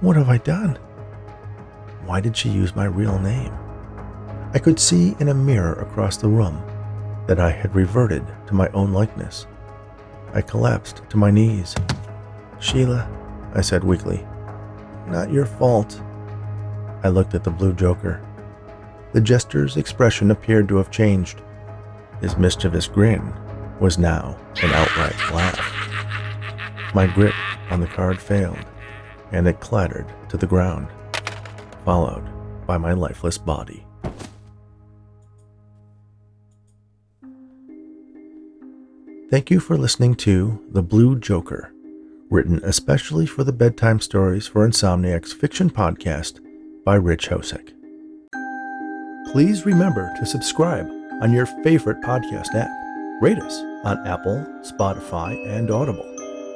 What 0.00 0.16
have 0.16 0.28
I 0.28 0.38
done? 0.38 0.76
Why 2.04 2.20
did 2.20 2.36
she 2.36 2.48
use 2.48 2.74
my 2.74 2.86
real 2.86 3.18
name? 3.20 3.56
I 4.52 4.58
could 4.58 4.80
see 4.80 5.14
in 5.20 5.28
a 5.28 5.34
mirror 5.34 5.74
across 5.74 6.16
the 6.16 6.28
room 6.28 6.60
that 7.28 7.38
I 7.38 7.50
had 7.50 7.74
reverted 7.76 8.26
to 8.48 8.54
my 8.54 8.68
own 8.70 8.92
likeness. 8.92 9.46
I 10.34 10.42
collapsed 10.42 11.02
to 11.10 11.16
my 11.16 11.30
knees. 11.30 11.76
Sheila, 12.58 13.08
I 13.54 13.60
said 13.60 13.84
weakly, 13.84 14.26
not 15.06 15.32
your 15.32 15.46
fault. 15.46 16.00
I 17.04 17.08
looked 17.08 17.34
at 17.34 17.44
the 17.44 17.50
blue 17.50 17.72
joker. 17.72 18.20
The 19.12 19.20
jester's 19.20 19.76
expression 19.76 20.32
appeared 20.32 20.68
to 20.68 20.76
have 20.76 20.90
changed. 20.90 21.40
His 22.20 22.36
mischievous 22.36 22.88
grin 22.88 23.32
was 23.78 23.96
now 23.96 24.36
an 24.62 24.72
outright 24.72 25.16
laugh. 25.32 26.94
My 26.94 27.06
grip 27.06 27.34
on 27.70 27.80
the 27.80 27.86
card 27.86 28.20
failed, 28.20 28.64
and 29.32 29.46
it 29.46 29.60
clattered 29.60 30.06
to 30.28 30.36
the 30.36 30.46
ground, 30.46 30.88
followed 31.84 32.24
by 32.66 32.76
my 32.76 32.92
lifeless 32.92 33.38
body. 33.38 33.86
Thank 39.30 39.48
you 39.48 39.60
for 39.60 39.78
listening 39.78 40.16
to 40.16 40.60
The 40.72 40.82
Blue 40.82 41.16
Joker, 41.16 41.72
written 42.30 42.60
especially 42.64 43.26
for 43.26 43.44
the 43.44 43.52
Bedtime 43.52 44.00
Stories 44.00 44.48
for 44.48 44.66
Insomniacs 44.66 45.32
fiction 45.32 45.70
podcast 45.70 46.40
by 46.84 46.96
Rich 46.96 47.28
Hosek. 47.28 47.72
Please 49.30 49.64
remember 49.64 50.12
to 50.18 50.26
subscribe 50.26 50.90
on 51.22 51.32
your 51.32 51.46
favorite 51.62 52.00
podcast 52.00 52.54
app, 52.56 52.70
rate 53.22 53.38
us 53.38 53.60
on 53.84 54.04
Apple, 54.04 54.44
Spotify, 54.62 55.38
and 55.46 55.70
Audible, 55.70 56.09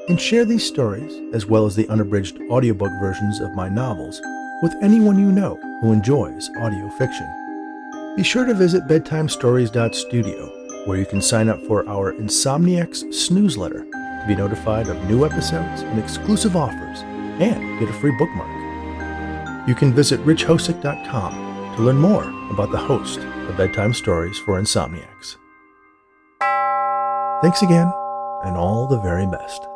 and 0.08 0.20
share 0.20 0.44
these 0.44 0.66
stories, 0.66 1.12
as 1.34 1.46
well 1.46 1.66
as 1.66 1.76
the 1.76 1.88
unabridged 1.88 2.38
audiobook 2.50 2.92
versions 3.00 3.40
of 3.40 3.54
my 3.54 3.68
novels, 3.68 4.20
with 4.62 4.74
anyone 4.82 5.18
you 5.18 5.32
know 5.32 5.58
who 5.80 5.92
enjoys 5.92 6.50
audio 6.58 6.88
fiction. 6.90 7.26
Be 8.16 8.22
sure 8.22 8.44
to 8.44 8.54
visit 8.54 8.86
bedtimestories.studio 8.86 10.64
where 10.84 10.98
you 10.98 11.06
can 11.06 11.22
sign 11.22 11.48
up 11.48 11.60
for 11.62 11.88
our 11.88 12.12
Insomniacs 12.14 13.30
newsletter 13.30 13.84
to 13.84 14.24
be 14.26 14.36
notified 14.36 14.88
of 14.88 15.02
new 15.08 15.24
episodes 15.24 15.82
and 15.82 15.98
exclusive 15.98 16.56
offers 16.56 17.00
and 17.40 17.80
get 17.80 17.88
a 17.88 17.92
free 17.94 18.14
bookmark. 18.18 19.68
You 19.68 19.74
can 19.74 19.92
visit 19.92 20.20
richhosek.com 20.20 21.76
to 21.76 21.82
learn 21.82 21.96
more 21.96 22.24
about 22.50 22.70
the 22.70 22.78
host 22.78 23.18
of 23.18 23.56
Bedtime 23.56 23.94
Stories 23.94 24.38
for 24.38 24.60
Insomniacs. 24.60 25.36
Thanks 27.42 27.62
again, 27.62 27.90
and 28.44 28.56
all 28.56 28.86
the 28.86 29.00
very 29.00 29.26
best. 29.26 29.66